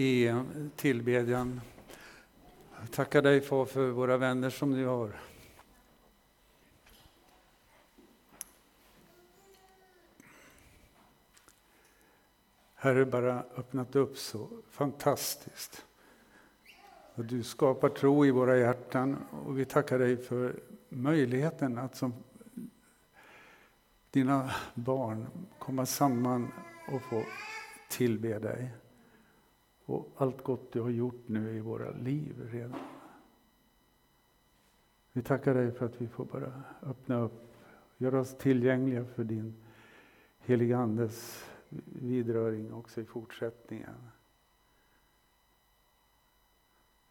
i 0.00 0.42
tillbedjan. 0.76 1.60
Jag 2.80 2.90
tackar 2.90 3.22
dig 3.22 3.40
far 3.40 3.64
för 3.64 3.90
våra 3.90 4.16
vänner 4.16 4.50
som 4.50 4.72
du 4.72 4.86
har. 4.86 5.20
Herre, 12.74 13.06
bara 13.06 13.44
öppnat 13.56 13.96
upp 13.96 14.18
så 14.18 14.48
fantastiskt. 14.70 15.84
Och 17.14 17.24
du 17.24 17.42
skapar 17.42 17.88
tro 17.88 18.26
i 18.26 18.30
våra 18.30 18.56
hjärtan 18.56 19.16
och 19.46 19.58
vi 19.58 19.64
tackar 19.64 19.98
dig 19.98 20.16
för 20.16 20.60
möjligheten 20.88 21.78
att 21.78 21.96
som 21.96 22.14
dina 24.10 24.50
barn 24.74 25.26
komma 25.58 25.86
samman 25.86 26.52
och 26.92 27.02
få 27.02 27.24
tillbe 27.88 28.38
dig 28.38 28.70
och 29.90 30.12
allt 30.16 30.42
gott 30.42 30.72
du 30.72 30.80
har 30.80 30.90
gjort 30.90 31.22
nu 31.28 31.56
i 31.56 31.60
våra 31.60 31.90
liv 31.90 32.48
redan. 32.52 32.80
Vi 35.12 35.22
tackar 35.22 35.54
dig 35.54 35.72
för 35.72 35.86
att 35.86 36.00
vi 36.00 36.08
får 36.08 36.24
bara 36.24 36.62
öppna 36.82 37.20
upp, 37.20 37.54
göra 37.96 38.20
oss 38.20 38.38
tillgängliga 38.38 39.04
för 39.04 39.24
din 39.24 39.54
heliga 40.38 40.78
Andes 40.78 41.44
vidröring 41.84 42.72
också 42.72 43.00
i 43.00 43.04
fortsättningen. 43.04 44.10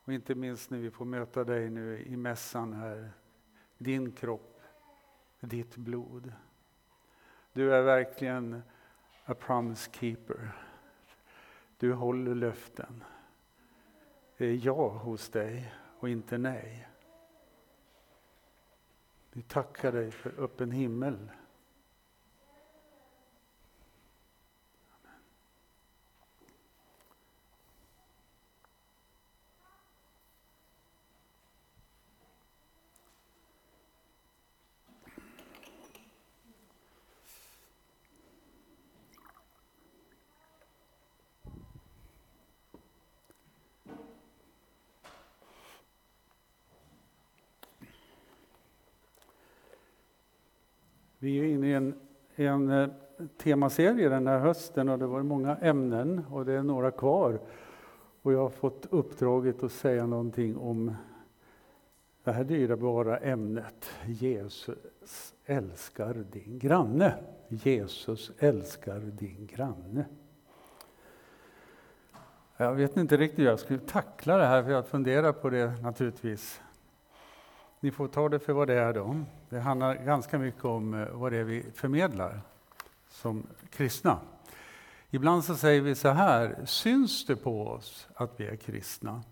Och 0.03 0.13
inte 0.13 0.35
minst 0.35 0.70
när 0.70 0.77
vi 0.77 0.91
får 0.91 1.05
möta 1.05 1.43
dig 1.43 1.70
nu 1.70 2.03
i 2.03 2.17
mässan 2.17 2.73
här, 2.73 3.11
din 3.77 4.11
kropp, 4.11 4.61
ditt 5.39 5.75
blod. 5.75 6.34
Du 7.53 7.73
är 7.73 7.81
verkligen 7.81 8.61
a 9.25 9.34
promise 9.34 9.91
keeper. 9.91 10.68
Du 11.79 11.93
håller 11.93 12.35
löften. 12.35 13.03
Det 14.37 14.45
är 14.45 14.65
ja 14.65 14.87
hos 14.89 15.29
dig 15.29 15.73
och 15.99 16.09
inte 16.09 16.37
nej. 16.37 16.87
Vi 19.31 19.41
tackar 19.41 19.91
dig 19.91 20.12
för 20.12 20.43
öppen 20.43 20.71
himmel. 20.71 21.29
Vi 51.21 51.39
är 51.39 51.43
inne 51.43 51.67
i 51.67 51.73
en, 51.73 51.93
en 52.35 52.71
eh, 52.71 52.89
temaserie 53.37 54.09
den 54.09 54.27
här 54.27 54.39
hösten 54.39 54.89
och 54.89 54.99
det 54.99 55.07
var 55.07 55.23
många 55.23 55.55
ämnen 55.55 56.26
och 56.31 56.45
det 56.45 56.53
är 56.53 56.63
några 56.63 56.91
kvar. 56.91 57.39
Och 58.21 58.34
jag 58.34 58.39
har 58.39 58.49
fått 58.49 58.85
uppdraget 58.89 59.63
att 59.63 59.71
säga 59.71 60.05
någonting 60.05 60.57
om 60.57 60.95
det 62.23 62.31
här 62.31 62.43
dyrbara 62.43 63.17
ämnet. 63.17 63.89
Jesus 64.06 65.34
älskar 65.45 66.13
din 66.13 66.59
granne. 66.59 67.13
Jesus 67.47 68.31
älskar 68.39 69.00
din 69.00 69.47
granne. 69.47 70.06
Jag 72.57 72.75
vet 72.75 72.97
inte 72.97 73.17
riktigt 73.17 73.39
hur 73.39 73.45
jag 73.45 73.59
skulle 73.59 73.79
tackla 73.79 74.38
det 74.38 74.45
här, 74.45 74.63
för 74.63 74.72
jag 74.72 74.88
funderar 74.88 75.31
på 75.31 75.50
det 75.50 75.81
naturligtvis. 75.81 76.61
Ni 77.80 77.91
får 77.91 78.08
ta 78.08 78.30
det 78.30 78.40
för 78.40 78.53
vad 78.53 78.68
det 78.68 78.74
är 78.74 78.94
då. 78.94 79.25
Det 79.50 79.59
handlar 79.59 79.96
ganska 79.96 80.38
mycket 80.38 80.66
om 80.66 80.94
eh, 80.94 81.07
vad 81.12 81.31
det 81.31 81.38
är 81.38 81.44
vi 81.44 81.66
förmedlar 81.75 82.41
som 83.09 83.47
kristna. 83.69 84.19
Ibland 85.09 85.44
så 85.44 85.56
säger 85.56 85.81
vi 85.81 85.95
så 85.95 86.09
här, 86.09 86.66
syns 86.66 87.25
det 87.25 87.35
på 87.35 87.68
oss 87.68 88.07
att 88.16 88.39
vi 88.39 88.47
är 88.47 88.56
kristna? 88.56 89.23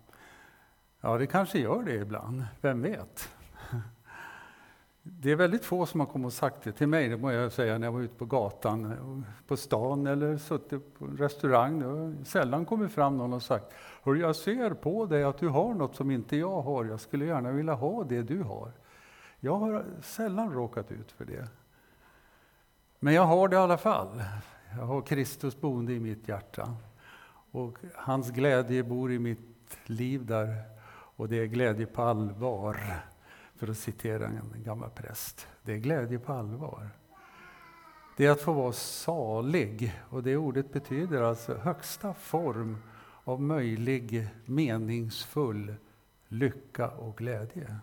Ja, 1.00 1.18
det 1.18 1.26
kanske 1.26 1.58
gör 1.58 1.82
det 1.82 1.94
ibland, 1.94 2.44
vem 2.60 2.82
vet? 2.82 3.28
Det 5.10 5.30
är 5.30 5.36
väldigt 5.36 5.64
få 5.64 5.86
som 5.86 6.00
har 6.00 6.06
kommit 6.06 6.26
och 6.26 6.32
sagt 6.32 6.62
det 6.62 6.72
till 6.72 6.86
mig, 6.86 7.08
det 7.08 7.16
må 7.16 7.32
jag 7.32 7.52
säga, 7.52 7.78
när 7.78 7.86
jag 7.86 7.92
var 7.92 8.00
ute 8.00 8.14
på 8.14 8.24
gatan, 8.24 9.24
på 9.46 9.56
stan 9.56 10.06
eller 10.06 10.36
suttit 10.36 10.98
på 10.98 11.04
en 11.04 11.16
restaurang. 11.16 11.80
Det 11.80 11.86
har 11.86 12.24
sällan 12.24 12.64
kommit 12.64 12.92
fram 12.92 13.16
någon 13.16 13.32
och 13.32 13.42
sagt, 13.42 13.74
Hör, 14.02 14.14
jag 14.14 14.36
ser 14.36 14.70
på 14.70 15.06
dig 15.06 15.24
att 15.24 15.38
du 15.38 15.48
har 15.48 15.74
något 15.74 15.96
som 15.96 16.10
inte 16.10 16.36
jag 16.36 16.62
har, 16.62 16.84
jag 16.84 17.00
skulle 17.00 17.24
gärna 17.24 17.52
vilja 17.52 17.74
ha 17.74 18.04
det 18.04 18.22
du 18.22 18.42
har. 18.42 18.72
Jag 19.40 19.54
har 19.54 19.84
sällan 20.02 20.52
råkat 20.52 20.92
ut 20.92 21.12
för 21.12 21.24
det. 21.24 21.48
Men 22.98 23.14
jag 23.14 23.24
har 23.24 23.48
det 23.48 23.56
i 23.56 23.58
alla 23.58 23.78
fall. 23.78 24.22
Jag 24.78 24.84
har 24.84 25.02
Kristus 25.02 25.60
boende 25.60 25.92
i 25.92 26.00
mitt 26.00 26.28
hjärta. 26.28 26.74
Och 27.50 27.78
hans 27.94 28.30
glädje 28.30 28.82
bor 28.82 29.12
i 29.12 29.18
mitt 29.18 29.78
liv 29.86 30.26
där. 30.26 30.62
Och 30.90 31.28
det 31.28 31.36
är 31.36 31.46
glädje 31.46 31.86
på 31.86 32.02
allvar. 32.02 32.76
För 33.58 33.70
att 33.70 33.78
citera 33.78 34.26
en 34.26 34.52
gammal 34.56 34.90
präst. 34.90 35.46
Det 35.62 35.72
är 35.72 35.76
glädje 35.76 36.18
på 36.18 36.32
allvar. 36.32 36.90
Det 38.16 38.26
är 38.26 38.30
att 38.30 38.40
få 38.40 38.52
vara 38.52 38.72
salig. 38.72 40.00
Och 40.10 40.22
det 40.22 40.36
ordet 40.36 40.72
betyder 40.72 41.22
alltså 41.22 41.54
högsta 41.54 42.14
form 42.14 42.76
av 43.24 43.42
möjlig 43.42 44.28
meningsfull 44.44 45.74
lycka 46.28 46.88
och 46.88 47.16
glädje. 47.16 47.76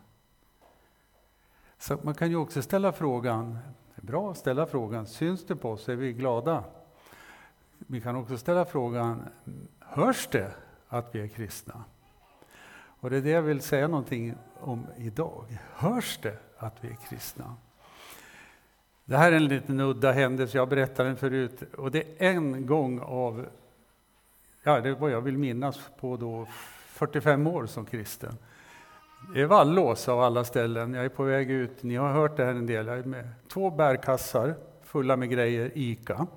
Så 1.78 2.00
man 2.04 2.16
kan 2.16 2.30
ju 2.30 2.36
också 2.36 2.62
ställa 2.62 2.92
frågan, 2.92 3.58
bra 3.96 4.32
att 4.32 4.38
ställa 4.38 4.66
frågan, 4.66 5.08
syns 5.08 5.46
det 5.46 5.56
på 5.56 5.72
oss, 5.72 5.90
är 5.90 5.96
vi 5.96 6.14
glada? 6.14 6.64
Vi 7.78 8.02
kan 8.02 8.16
också 8.16 8.38
ställa 8.38 8.66
frågan, 8.66 9.24
hörs 9.80 10.28
det 10.32 10.52
att 10.88 11.16
vi 11.16 11.22
är 11.22 11.28
kristna? 11.28 11.84
Och 13.00 13.10
det 13.10 13.18
är 13.18 13.22
det 13.22 13.30
jag 13.30 13.42
vill 13.42 13.62
säga 13.62 13.88
någonting 13.88 14.36
om 14.60 14.88
idag. 14.98 15.58
Hörs 15.74 16.20
det 16.22 16.38
att 16.58 16.76
vi 16.82 16.90
är 16.90 16.98
kristna? 17.10 17.56
Det 19.06 19.18
här 19.18 19.32
är 19.32 19.36
en 19.36 19.48
liten 19.48 19.80
udda 19.80 20.12
händelse, 20.12 20.58
jag 20.58 20.70
berättade 20.70 21.10
den 21.10 21.18
förut. 21.18 21.64
Och 21.78 21.92
det 21.92 22.00
är 22.00 22.30
en 22.30 22.66
gång 22.66 23.00
av, 23.00 23.46
ja 24.64 24.82
det 24.82 24.90
är 24.90 24.94
vad 24.94 25.12
jag 25.12 25.22
vill 25.22 25.38
minnas 25.38 25.80
på 26.00 26.18
då 26.18 26.48
45 26.88 27.48
år 27.48 27.66
som 27.66 27.86
kristen. 27.86 28.38
Det 29.34 29.42
är 29.42 29.46
Vallås 29.46 30.08
av 30.08 30.22
alla 30.22 30.44
ställen. 30.44 30.94
Jag 30.94 31.06
är 31.06 31.10
på 31.10 31.24
väg 31.24 31.52
ut. 31.52 31.84
Ni 31.84 31.96
har 31.96 32.14
hört 32.14 32.38
det 32.38 32.46
här 32.46 32.52
en 32.52 32.66
del. 32.66 32.88
Jag 32.88 32.98
är 32.98 33.04
med 33.04 33.30
två 33.48 33.70
bärkassar 33.70 34.56
fulla 34.96 35.18
med 35.18 35.30
grejer, 35.30 35.72
ICA, 35.76 36.28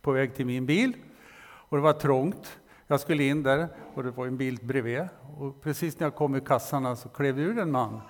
på 0.00 0.12
väg 0.12 0.34
till 0.34 0.46
min 0.46 0.66
bil. 0.66 0.92
Och 1.40 1.76
det 1.76 1.82
var 1.82 1.92
trångt. 1.92 2.58
Jag 2.90 3.00
skulle 3.00 3.24
in 3.24 3.42
där 3.42 3.68
och 3.94 4.02
det 4.02 4.10
var 4.10 4.26
en 4.26 4.36
bil 4.36 4.58
bredvid. 4.62 5.08
Och 5.38 5.62
precis 5.62 5.98
när 5.98 6.06
jag 6.06 6.14
kom 6.14 6.36
i 6.36 6.40
kassarna 6.40 6.96
så 6.96 7.08
klev 7.08 7.36
det 7.36 7.42
ur 7.42 7.58
en 7.58 7.70
man 7.70 8.00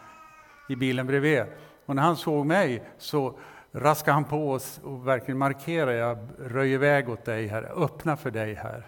i 0.69 0.77
bilen 0.77 1.07
bredvid. 1.07 1.43
Och 1.87 1.97
när 1.97 2.03
han 2.03 2.17
såg 2.17 2.47
mig 2.47 2.83
så 2.99 3.39
raskade 3.73 4.13
han 4.13 4.25
på 4.25 4.51
oss 4.51 4.81
och 4.85 5.09
verkligen 5.09 5.39
markerade, 5.39 5.95
jag 5.95 6.19
röjer 6.39 6.79
väg 6.79 7.09
åt 7.09 7.25
dig 7.25 7.47
här, 7.47 7.85
öppna 7.85 8.17
för 8.17 8.31
dig 8.31 8.55
här. 8.55 8.87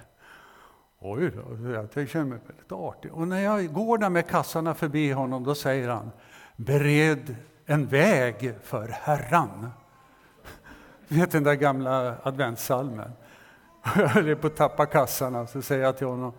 Oj 0.99 1.31
då, 1.31 1.71
jag 1.97 2.09
känner 2.09 2.25
mig 2.25 2.39
väldigt 2.47 2.73
artig. 2.73 3.13
Och 3.13 3.29
när 3.29 3.41
jag 3.41 3.73
går 3.73 3.99
där 3.99 4.11
med 4.11 4.29
kassarna 4.29 4.75
förbi 4.75 5.13
honom, 5.13 5.45
då 5.45 5.55
säger 5.55 5.89
han, 5.89 6.11
bered 6.57 7.37
en 7.67 7.87
väg 7.87 8.55
för 8.63 8.89
Herran. 8.89 9.71
Du 11.09 11.21
vet 11.21 11.31
den 11.31 11.45
där 11.45 11.55
gamla 11.55 12.17
adventssalmen? 12.23 13.13
Jag 13.85 13.91
höll 13.91 14.37
på 14.37 14.47
att 14.47 14.57
tappa 14.57 14.87
kassarna, 14.87 15.33
så 15.33 15.41
alltså, 15.41 15.63
säger 15.63 15.85
jag 15.85 15.97
till 15.99 16.07
honom, 16.07 16.33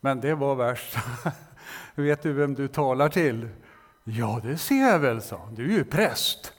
men 0.00 0.20
det 0.20 0.34
var 0.34 0.54
värst. 0.54 0.96
Vet 1.94 2.22
du 2.22 2.32
vem 2.32 2.54
du 2.54 2.68
talar 2.68 3.08
till? 3.08 3.48
Ja, 4.04 4.40
det 4.42 4.58
ser 4.58 4.88
jag 4.88 4.98
väl, 4.98 5.22
sa 5.22 5.36
han. 5.44 5.54
Du 5.54 5.64
är 5.64 5.76
ju 5.76 5.84
präst. 5.84 6.52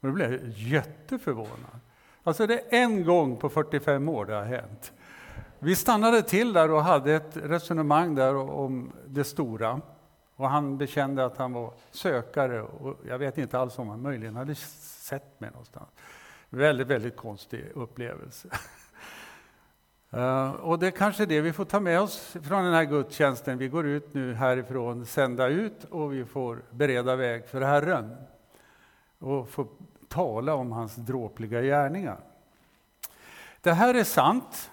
Och 0.00 0.08
då 0.08 0.14
blev 0.14 0.32
jag 0.32 0.48
jätteförvånad. 0.48 1.80
Alltså 2.22 2.46
det 2.46 2.54
är 2.54 2.82
en 2.82 3.04
gång 3.04 3.36
på 3.36 3.48
45 3.48 4.08
år 4.08 4.24
det 4.24 4.34
har 4.34 4.44
hänt. 4.44 4.92
Vi 5.58 5.76
stannade 5.76 6.22
till 6.22 6.52
där 6.52 6.70
och 6.70 6.84
hade 6.84 7.14
ett 7.14 7.36
resonemang 7.36 8.14
där 8.14 8.36
om 8.36 8.92
det 9.06 9.24
stora. 9.24 9.80
Och 10.36 10.48
han 10.48 10.78
bekände 10.78 11.24
att 11.24 11.36
han 11.36 11.52
var 11.52 11.74
sökare 11.90 12.62
och 12.62 12.96
jag 13.08 13.18
vet 13.18 13.38
inte 13.38 13.58
alls 13.58 13.78
om 13.78 13.88
han 13.88 14.02
möjligen 14.02 14.36
hade 14.36 14.54
sett 14.54 15.40
mig 15.40 15.50
någonstans. 15.50 15.88
Väldigt, 16.48 16.86
väldigt 16.86 17.16
konstig 17.16 17.72
upplevelse. 17.74 18.48
Uh, 20.16 20.50
och 20.50 20.78
det 20.78 20.86
är 20.86 20.90
kanske 20.90 21.26
det 21.26 21.40
vi 21.40 21.52
får 21.52 21.64
ta 21.64 21.80
med 21.80 22.00
oss 22.00 22.36
från 22.42 22.64
den 22.64 22.74
här 22.74 22.84
gudstjänsten. 22.84 23.58
Vi 23.58 23.68
går 23.68 23.86
ut 23.86 24.14
nu 24.14 24.34
härifrån, 24.34 25.06
sända 25.06 25.46
ut 25.46 25.84
och 25.84 26.12
vi 26.12 26.24
får 26.24 26.62
bereda 26.70 27.16
väg 27.16 27.46
för 27.46 27.60
Herren. 27.60 28.16
Och 29.18 29.48
få 29.48 29.66
tala 30.08 30.54
om 30.54 30.72
hans 30.72 30.96
dråpliga 30.96 31.62
gärningar. 31.62 32.18
Det 33.60 33.72
här 33.72 33.94
är 33.94 34.04
sant. 34.04 34.70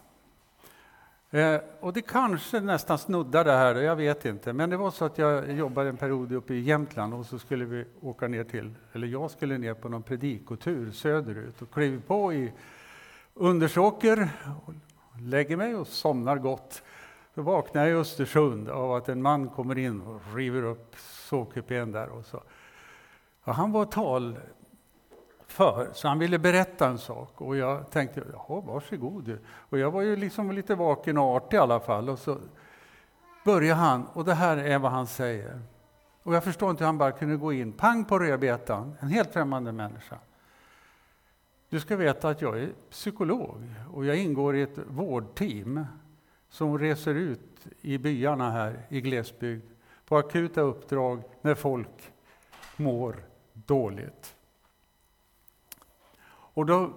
Eh, 1.29 1.61
och 1.79 1.93
det 1.93 2.01
kanske 2.01 2.59
nästan 2.59 2.97
snuddar 2.97 3.43
det 3.43 3.51
här, 3.51 3.75
jag 3.75 3.95
vet 3.95 4.25
inte. 4.25 4.53
Men 4.53 4.69
det 4.69 4.77
var 4.77 4.91
så 4.91 5.05
att 5.05 5.17
jag 5.17 5.51
jobbade 5.51 5.89
en 5.89 5.97
period 5.97 6.31
uppe 6.31 6.53
i 6.53 6.59
Jämtland 6.59 7.13
och 7.13 7.25
så 7.25 7.39
skulle 7.39 7.65
vi 7.65 7.85
åka 8.01 8.27
ner 8.27 8.43
till, 8.43 8.73
eller 8.93 9.07
jag 9.07 9.31
skulle 9.31 9.57
ner 9.57 9.73
på 9.73 9.89
någon 9.89 10.03
predikotur 10.03 10.91
söderut 10.91 11.61
och 11.61 11.71
klev 11.71 12.01
på 12.01 12.33
i 12.33 12.51
Undersåker, 13.33 14.29
lägger 15.19 15.57
mig 15.57 15.75
och 15.75 15.87
somnar 15.87 16.37
gott. 16.37 16.83
Då 17.33 17.41
vaknar 17.41 17.81
jag 17.81 17.91
i 17.91 17.93
Östersund 17.93 18.69
av 18.69 18.93
att 18.93 19.09
en 19.09 19.21
man 19.21 19.49
kommer 19.49 19.77
in 19.77 20.01
och 20.01 20.35
river 20.35 20.63
upp 20.63 20.95
sovkupén 20.97 21.91
där. 21.91 22.09
Och 22.09 22.25
så. 22.25 22.43
Och 23.43 23.55
han 23.55 23.71
var 23.71 23.85
tal 23.85 24.39
för, 25.47 25.89
så 25.93 26.07
han 26.07 26.19
ville 26.19 26.39
berätta 26.39 26.87
en 26.87 26.97
sak. 26.97 27.41
Och 27.41 27.57
jag 27.57 27.89
tänkte, 27.91 28.23
jaha, 28.33 28.61
varsågod. 28.61 29.37
Och 29.53 29.79
jag 29.79 29.91
var 29.91 30.01
ju 30.01 30.15
liksom 30.15 30.51
lite 30.51 30.75
vaken 30.75 31.17
och 31.17 31.35
artig 31.35 31.57
i 31.57 31.59
alla 31.59 31.79
fall. 31.79 32.09
Och 32.09 32.19
så 32.19 32.37
börjar 33.45 33.75
han, 33.75 34.05
och 34.13 34.25
det 34.25 34.33
här 34.33 34.57
är 34.57 34.79
vad 34.79 34.91
han 34.91 35.07
säger. 35.07 35.61
Och 36.23 36.35
jag 36.35 36.43
förstår 36.43 36.69
inte 36.69 36.83
hur 36.83 36.85
han 36.85 36.97
bara 36.97 37.11
kunde 37.11 37.35
gå 37.35 37.53
in, 37.53 37.73
pang 37.73 38.05
på 38.05 38.19
rödbetan, 38.19 38.95
en 38.99 39.07
helt 39.07 39.33
främmande 39.33 39.71
människa. 39.71 40.17
Du 41.71 41.79
ska 41.79 41.95
veta 41.95 42.29
att 42.29 42.41
jag 42.41 42.59
är 42.59 42.73
psykolog 42.89 43.63
och 43.93 44.05
jag 44.05 44.17
ingår 44.17 44.55
i 44.55 44.61
ett 44.61 44.77
vårdteam 44.87 45.85
som 46.49 46.79
reser 46.79 47.15
ut 47.15 47.67
i 47.81 47.97
byarna 47.97 48.51
här 48.51 48.87
i 48.89 49.01
glesbygd 49.01 49.65
på 50.05 50.17
akuta 50.17 50.61
uppdrag 50.61 51.23
när 51.41 51.55
folk 51.55 52.11
mår 52.77 53.25
dåligt. 53.53 54.35
Och 56.29 56.65
då 56.65 56.93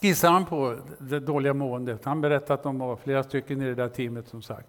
skissar 0.00 0.30
han 0.30 0.46
på 0.46 0.78
det 0.98 1.20
dåliga 1.20 1.54
måendet. 1.54 2.04
Han 2.04 2.20
berättade 2.20 2.54
att 2.54 2.62
de 2.62 2.78
var 2.78 2.96
flera 2.96 3.22
stycken 3.22 3.62
i 3.62 3.64
det 3.64 3.74
där 3.74 3.88
teamet 3.88 4.28
som 4.28 4.42
sagt. 4.42 4.68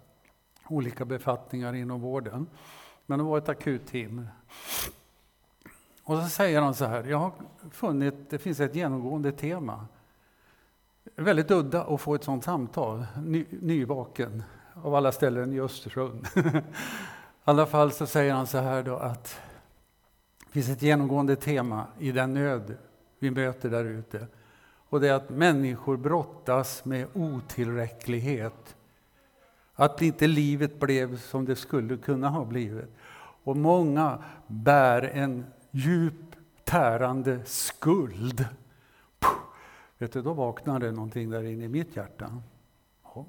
Olika 0.68 1.04
befattningar 1.04 1.74
inom 1.74 2.00
vården. 2.00 2.46
Men 3.06 3.18
det 3.18 3.24
var 3.24 3.38
ett 3.38 3.48
akut 3.48 3.86
team. 3.86 4.28
Och 6.06 6.22
så 6.22 6.28
säger 6.28 6.60
han 6.60 6.74
så 6.74 6.84
här, 6.84 7.04
jag 7.04 7.18
har 7.18 7.32
funnit, 7.70 8.14
det 8.30 8.38
finns 8.38 8.60
ett 8.60 8.74
genomgående 8.74 9.32
tema. 9.32 9.86
Väldigt 11.16 11.50
udda 11.50 11.84
att 11.84 12.00
få 12.00 12.14
ett 12.14 12.24
sådant 12.24 12.44
samtal, 12.44 13.06
ny, 13.24 13.46
nyvaken, 13.50 14.42
av 14.74 14.94
alla 14.94 15.12
ställen 15.12 15.52
i 15.52 15.60
Östersund. 15.60 16.26
I 16.36 16.60
alla 17.44 17.66
fall 17.66 17.92
så 17.92 18.06
säger 18.06 18.34
han 18.34 18.46
så 18.46 18.58
här 18.58 18.82
då 18.82 18.96
att 18.96 19.40
det 20.46 20.52
finns 20.52 20.68
ett 20.68 20.82
genomgående 20.82 21.36
tema 21.36 21.86
i 21.98 22.12
den 22.12 22.34
nöd 22.34 22.76
vi 23.18 23.30
möter 23.30 23.70
där 23.70 23.84
ute. 23.84 24.26
Och 24.88 25.00
det 25.00 25.08
är 25.08 25.14
att 25.14 25.30
människor 25.30 25.96
brottas 25.96 26.84
med 26.84 27.06
otillräcklighet. 27.12 28.76
Att 29.74 30.02
inte 30.02 30.26
livet 30.26 30.80
blev 30.80 31.18
som 31.18 31.44
det 31.44 31.56
skulle 31.56 31.96
kunna 31.96 32.28
ha 32.28 32.44
blivit. 32.44 32.90
Och 33.44 33.56
många 33.56 34.18
bär 34.46 35.02
en 35.02 35.46
djup 35.76 36.36
tärande 36.64 37.44
skuld. 37.44 38.46
Puh, 39.18 39.38
vet 39.98 40.12
du, 40.12 40.22
då 40.22 40.32
vaknade 40.32 40.92
någonting 40.92 41.30
där 41.30 41.42
inne 41.42 41.64
i 41.64 41.68
mitt 41.68 41.96
hjärta. 41.96 42.42
Ja. 43.02 43.26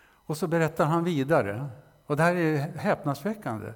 Och 0.00 0.36
så 0.36 0.46
berättar 0.46 0.84
han 0.84 1.04
vidare, 1.04 1.66
och 2.06 2.16
det 2.16 2.22
här 2.22 2.34
är 2.36 2.58
häpnadsväckande. 2.58 3.72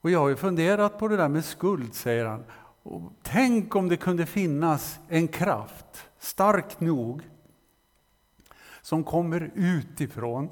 Och 0.00 0.10
jag 0.10 0.18
har 0.18 0.28
ju 0.28 0.36
funderat 0.36 0.98
på 0.98 1.08
det 1.08 1.16
där 1.16 1.28
med 1.28 1.44
skuld, 1.44 1.94
säger 1.94 2.24
han. 2.24 2.44
Och 2.82 3.12
tänk 3.22 3.76
om 3.76 3.88
det 3.88 3.96
kunde 3.96 4.26
finnas 4.26 4.98
en 5.08 5.28
kraft, 5.28 6.08
stark 6.18 6.80
nog, 6.80 7.22
som 8.82 9.04
kommer 9.04 9.50
utifrån 9.54 10.50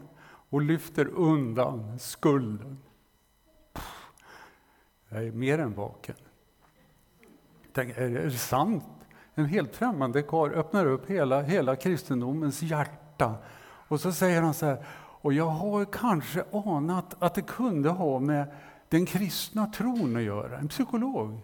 och 0.50 0.62
lyfter 0.62 1.06
undan 1.06 1.98
skulden. 1.98 2.78
Jag 5.14 5.24
är 5.24 5.32
mer 5.32 5.58
än 5.58 5.74
vaken. 5.74 6.14
Tänk, 7.72 7.96
är 7.96 8.08
det 8.08 8.30
sant? 8.30 8.84
En 9.34 9.44
helt 9.44 9.76
främmande 9.76 10.22
karl 10.22 10.52
öppnar 10.52 10.86
upp 10.86 11.10
hela, 11.10 11.42
hela 11.42 11.76
kristendomens 11.76 12.62
hjärta. 12.62 13.34
Och 13.88 14.00
så 14.00 14.12
säger 14.12 14.42
han 14.42 14.54
så 14.54 14.66
här, 14.66 14.84
och 14.94 15.32
jag 15.32 15.48
har 15.48 15.84
kanske 15.84 16.44
anat 16.52 17.22
att 17.22 17.34
det 17.34 17.42
kunde 17.42 17.88
ha 17.88 18.18
med 18.18 18.46
den 18.88 19.06
kristna 19.06 19.66
tron 19.66 20.16
att 20.16 20.22
göra, 20.22 20.58
en 20.58 20.68
psykolog. 20.68 21.40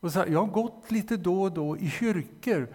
Och 0.00 0.12
så 0.12 0.18
här, 0.18 0.26
jag 0.26 0.40
har 0.40 0.52
gått 0.52 0.90
lite 0.90 1.16
då 1.16 1.42
och 1.42 1.52
då 1.52 1.76
i 1.76 1.90
kyrkor. 1.90 2.68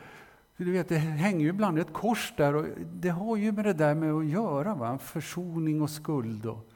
Du 0.57 0.71
vet, 0.71 0.89
det 0.89 0.97
hänger 0.97 1.39
ju 1.39 1.49
ibland 1.49 1.79
ett 1.79 1.93
kors 1.93 2.33
där 2.37 2.55
och 2.55 2.65
det 2.93 3.09
har 3.09 3.37
ju 3.37 3.51
med 3.51 3.65
det 3.65 3.73
där 3.73 3.95
med 3.95 4.13
att 4.13 4.25
göra, 4.25 4.75
va? 4.75 4.97
försoning 4.97 5.81
och 5.81 5.89
skuld. 5.89 6.45
Och, 6.45 6.72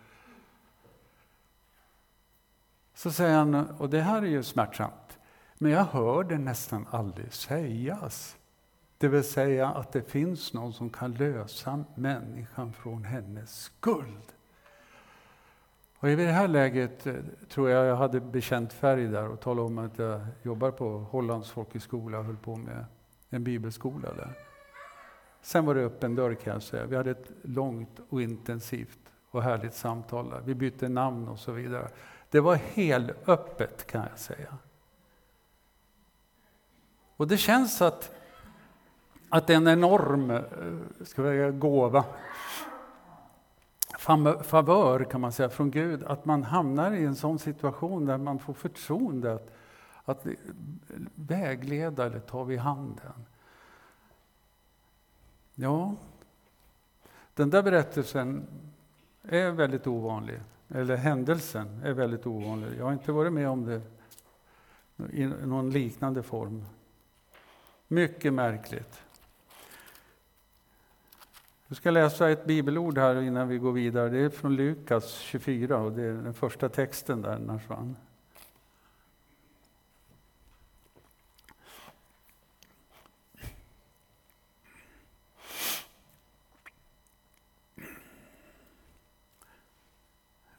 så 2.98 3.12
säger 3.12 3.38
han, 3.38 3.56
och 3.56 3.90
det 3.90 4.02
här 4.02 4.22
är 4.22 4.26
ju 4.28 4.44
smärtsamt, 4.44 5.20
men 5.58 5.72
jag 5.72 5.84
hör 5.84 6.24
det 6.24 6.38
nästan 6.38 6.86
aldrig 6.92 7.34
sägas. 7.34 8.38
Det 8.98 9.08
vill 9.08 9.24
säga 9.24 9.68
att 9.68 9.92
det 9.92 10.02
finns 10.02 10.54
någon 10.54 10.74
som 10.74 10.90
kan 10.90 11.14
lösa 11.14 11.84
människan 11.96 12.74
från 12.74 13.04
hennes 13.04 13.62
skuld. 13.62 14.34
Och 16.00 16.10
I 16.10 16.16
det 16.16 16.24
här 16.24 16.48
läget 16.48 17.08
eh, 17.08 17.16
tror 17.50 17.70
jag 17.70 17.86
jag 17.86 17.96
hade 17.96 18.20
bekänt 18.20 18.74
färg 18.74 19.08
där 19.08 19.28
och 19.28 19.40
talat 19.40 19.66
om 19.66 19.78
att 19.78 20.00
jag 20.00 20.22
jobbar 20.44 20.72
på 20.72 21.00
Hollands 21.00 21.52
folkhögskola 21.52 22.20
och 22.20 22.26
höll 22.26 22.38
på 22.38 22.56
med 22.56 22.86
en 23.30 23.44
bibelskola 23.44 24.14
där. 24.14 24.34
Sen 25.42 25.66
var 25.66 25.76
det 25.76 25.82
öppen 25.82 26.16
dörr 26.16 26.34
kan 26.34 26.54
jag 26.54 26.64
säga. 26.64 26.86
Vi 26.86 26.96
hade 26.96 27.12
ett 27.12 27.32
långt 27.42 28.00
och 28.10 28.22
intensivt 28.22 29.00
och 29.32 29.44
härligt 29.44 29.74
samtal 29.74 30.30
där. 30.30 30.42
Vi 30.46 30.56
bytte 30.56 30.90
namn 30.90 31.28
och 31.28 31.40
så 31.40 31.52
vidare. 31.52 31.90
Det 32.30 32.40
var 32.40 32.56
helöppet 32.56 33.88
kan 33.88 34.06
jag 34.10 34.20
säga. 34.20 34.58
Och 37.18 37.28
det 37.28 37.38
känns 37.38 37.82
att, 37.82 38.12
att 39.30 39.48
det 39.48 39.54
är 39.54 39.58
en 39.58 39.68
enorm 39.68 40.32
eh, 40.32 40.42
ska 41.06 41.22
jag 41.22 41.32
säga, 41.32 41.52
gåva, 41.52 42.06
favör 44.44 45.04
kan 45.04 45.22
man 45.22 45.32
säga 45.32 45.50
från 45.50 45.72
Gud, 45.72 46.04
att 46.04 46.26
man 46.26 46.44
hamnar 46.44 46.92
i 46.92 47.06
en 47.06 47.16
sån 47.16 47.40
situation 47.40 48.06
där 48.06 48.18
man 48.18 48.40
får 48.40 48.54
förtroende 48.54 49.34
att, 49.34 49.52
att 50.06 50.26
vägleda 51.16 52.06
eller 52.06 52.20
ta 52.20 52.44
vid 52.44 52.60
handen. 52.60 53.26
Ja, 55.56 55.96
den 57.34 57.50
där 57.50 57.64
berättelsen 57.64 58.48
är 59.24 59.52
väldigt 59.52 59.88
ovanlig 59.88 60.40
eller 60.70 60.96
händelsen, 60.96 61.82
är 61.84 61.94
väldigt 61.94 62.28
ovanlig. 62.28 62.70
Jag 62.78 62.86
har 62.86 62.94
inte 62.94 63.12
varit 63.12 63.34
med 63.34 63.50
om 63.50 63.66
det 63.66 63.82
i 65.14 65.26
någon 65.26 65.70
liknande 65.70 66.24
form. 66.24 66.66
Mycket 67.88 68.34
märkligt. 68.34 69.02
Jag 71.68 71.78
ska 71.78 71.92
läsa 71.92 72.30
ett 72.30 72.46
bibelord 72.46 72.98
här 72.98 73.22
innan 73.22 73.48
vi 73.48 73.58
går 73.58 73.72
vidare. 73.72 74.10
Det 74.10 74.20
är 74.20 74.30
från 74.30 74.56
Lukas 74.56 75.14
24 75.14 75.78
och 75.78 75.92
det 75.92 76.04
är 76.04 76.14
den 76.14 76.34
första 76.34 76.70
texten 76.70 77.22
där, 77.22 77.40
Narsvan. 77.40 77.96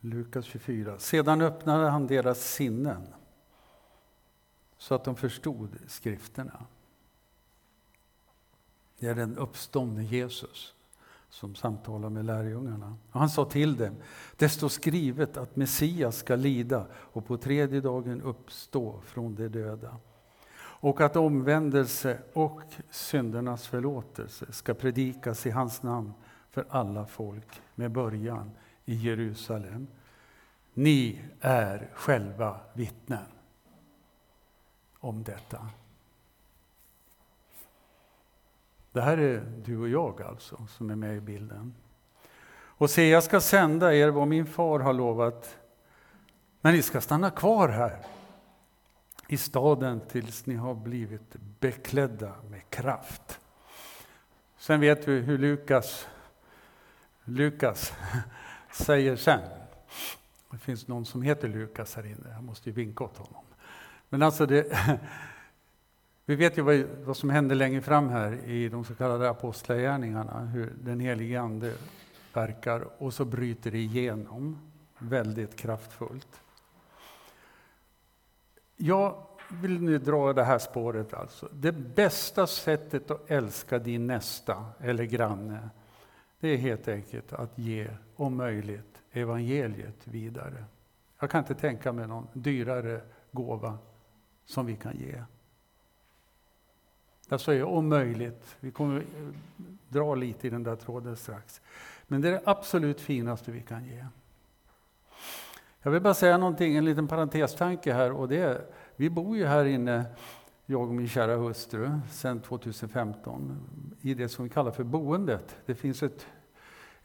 Lukas 0.08 0.44
24. 0.44 0.98
Sedan 0.98 1.40
öppnade 1.40 1.88
han 1.88 2.06
deras 2.06 2.40
sinnen 2.40 3.02
så 4.78 4.94
att 4.94 5.04
de 5.04 5.16
förstod 5.16 5.78
skrifterna. 5.86 6.66
Det 8.98 9.06
är 9.06 9.14
den 9.14 9.36
uppståndne 9.36 10.04
Jesus 10.04 10.74
som 11.30 11.54
samtalar 11.54 12.10
med 12.10 12.24
lärjungarna. 12.24 12.96
Och 13.10 13.20
han 13.20 13.30
sa 13.30 13.44
till 13.44 13.76
dem, 13.76 13.96
det 14.36 14.48
står 14.48 14.68
skrivet 14.68 15.36
att 15.36 15.56
Messias 15.56 16.16
ska 16.16 16.36
lida 16.36 16.86
och 16.92 17.26
på 17.26 17.36
tredje 17.36 17.80
dagen 17.80 18.22
uppstå 18.22 19.00
från 19.00 19.34
de 19.34 19.48
döda. 19.48 19.96
Och 20.80 21.00
att 21.00 21.16
omvändelse 21.16 22.18
och 22.32 22.62
syndernas 22.90 23.66
förlåtelse 23.66 24.52
ska 24.52 24.74
predikas 24.74 25.46
i 25.46 25.50
hans 25.50 25.82
namn 25.82 26.12
för 26.50 26.66
alla 26.68 27.06
folk 27.06 27.60
med 27.74 27.90
början 27.90 28.50
i 28.84 28.94
Jerusalem. 28.94 29.86
Ni 30.78 31.20
är 31.40 31.88
själva 31.94 32.60
vittnen 32.72 33.26
om 34.98 35.22
detta. 35.22 35.68
Det 38.92 39.00
här 39.00 39.18
är 39.18 39.40
du 39.64 39.78
och 39.78 39.88
jag 39.88 40.22
alltså, 40.22 40.66
som 40.66 40.90
är 40.90 40.96
med 40.96 41.16
i 41.16 41.20
bilden. 41.20 41.74
Och 42.50 42.90
se, 42.90 43.08
jag 43.08 43.24
ska 43.24 43.40
sända 43.40 43.94
er 43.94 44.08
vad 44.08 44.28
min 44.28 44.46
far 44.46 44.80
har 44.80 44.92
lovat, 44.92 45.58
men 46.60 46.74
ni 46.74 46.82
ska 46.82 47.00
stanna 47.00 47.30
kvar 47.30 47.68
här. 47.68 48.06
i 49.28 49.36
staden 49.36 50.00
tills 50.00 50.46
ni 50.46 50.54
har 50.54 50.74
blivit 50.74 51.36
beklädda 51.60 52.34
med 52.50 52.70
kraft. 52.70 53.40
Sen 54.58 54.80
vet 54.80 55.08
vi 55.08 55.20
hur 55.20 55.38
Lukas, 55.38 56.08
Lukas 57.24 57.92
säger 58.72 59.16
sen. 59.16 59.40
Det 60.50 60.58
finns 60.58 60.88
någon 60.88 61.04
som 61.04 61.22
heter 61.22 61.48
Lukas 61.48 61.94
här 61.94 62.06
inne, 62.06 62.30
jag 62.34 62.42
måste 62.42 62.68
ju 62.68 62.74
vinka 62.74 63.04
åt 63.04 63.16
honom. 63.16 63.44
Men 64.08 64.22
alltså 64.22 64.46
det, 64.46 64.78
vi 66.26 66.36
vet 66.36 66.58
ju 66.58 66.62
vad, 66.62 66.84
vad 67.04 67.16
som 67.16 67.30
händer 67.30 67.56
längre 67.56 67.80
fram 67.80 68.08
här 68.08 68.32
i 68.44 68.68
de 68.68 68.84
så 68.84 68.94
kallade 68.94 69.30
apostlagärningarna, 69.30 70.40
hur 70.40 70.72
den 70.80 71.00
helige 71.00 71.40
Ande 71.40 71.74
verkar 72.34 73.02
och 73.02 73.14
så 73.14 73.24
bryter 73.24 73.70
det 73.70 73.78
igenom 73.78 74.58
väldigt 74.98 75.56
kraftfullt. 75.56 76.40
Jag 78.76 79.26
vill 79.48 79.82
nu 79.82 79.98
dra 79.98 80.32
det 80.32 80.44
här 80.44 80.58
spåret 80.58 81.14
alltså. 81.14 81.48
Det 81.52 81.72
bästa 81.72 82.46
sättet 82.46 83.10
att 83.10 83.30
älska 83.30 83.78
din 83.78 84.06
nästa 84.06 84.64
eller 84.80 85.04
granne, 85.04 85.68
det 86.40 86.48
är 86.48 86.56
helt 86.56 86.88
enkelt 86.88 87.32
att 87.32 87.58
ge, 87.58 87.90
om 88.16 88.36
möjligt, 88.36 88.97
evangeliet 89.18 90.06
vidare. 90.06 90.64
Jag 91.20 91.30
kan 91.30 91.38
inte 91.38 91.54
tänka 91.54 91.92
mig 91.92 92.06
någon 92.06 92.26
dyrare 92.32 93.00
gåva 93.32 93.78
som 94.44 94.66
vi 94.66 94.76
kan 94.76 94.96
ge. 94.96 95.22
Jag 97.28 97.40
säger 97.40 97.64
om 97.64 97.88
möjligt, 97.88 98.56
vi 98.60 98.70
kommer 98.70 99.04
dra 99.88 100.14
lite 100.14 100.46
i 100.46 100.50
den 100.50 100.62
där 100.62 100.76
tråden 100.76 101.16
strax. 101.16 101.60
Men 102.06 102.20
det 102.20 102.28
är 102.28 102.32
det 102.32 102.42
absolut 102.44 103.00
finaste 103.00 103.52
vi 103.52 103.60
kan 103.60 103.84
ge. 103.84 104.04
Jag 105.82 105.90
vill 105.90 106.02
bara 106.02 106.14
säga 106.14 106.38
någonting, 106.38 106.76
en 106.76 106.84
liten 106.84 107.08
parentestanke 107.08 107.92
här 107.92 108.12
och 108.12 108.28
det 108.28 108.36
är, 108.36 108.64
vi 108.96 109.10
bor 109.10 109.36
ju 109.36 109.46
här 109.46 109.64
inne, 109.64 110.04
jag 110.66 110.82
och 110.82 110.94
min 110.94 111.08
kära 111.08 111.36
hustru, 111.36 112.00
sedan 112.10 112.40
2015 112.40 113.60
i 114.00 114.14
det 114.14 114.28
som 114.28 114.44
vi 114.44 114.50
kallar 114.50 114.70
för 114.70 114.84
boendet. 114.84 115.56
Det 115.66 115.74
finns 115.74 116.02
ett, 116.02 116.26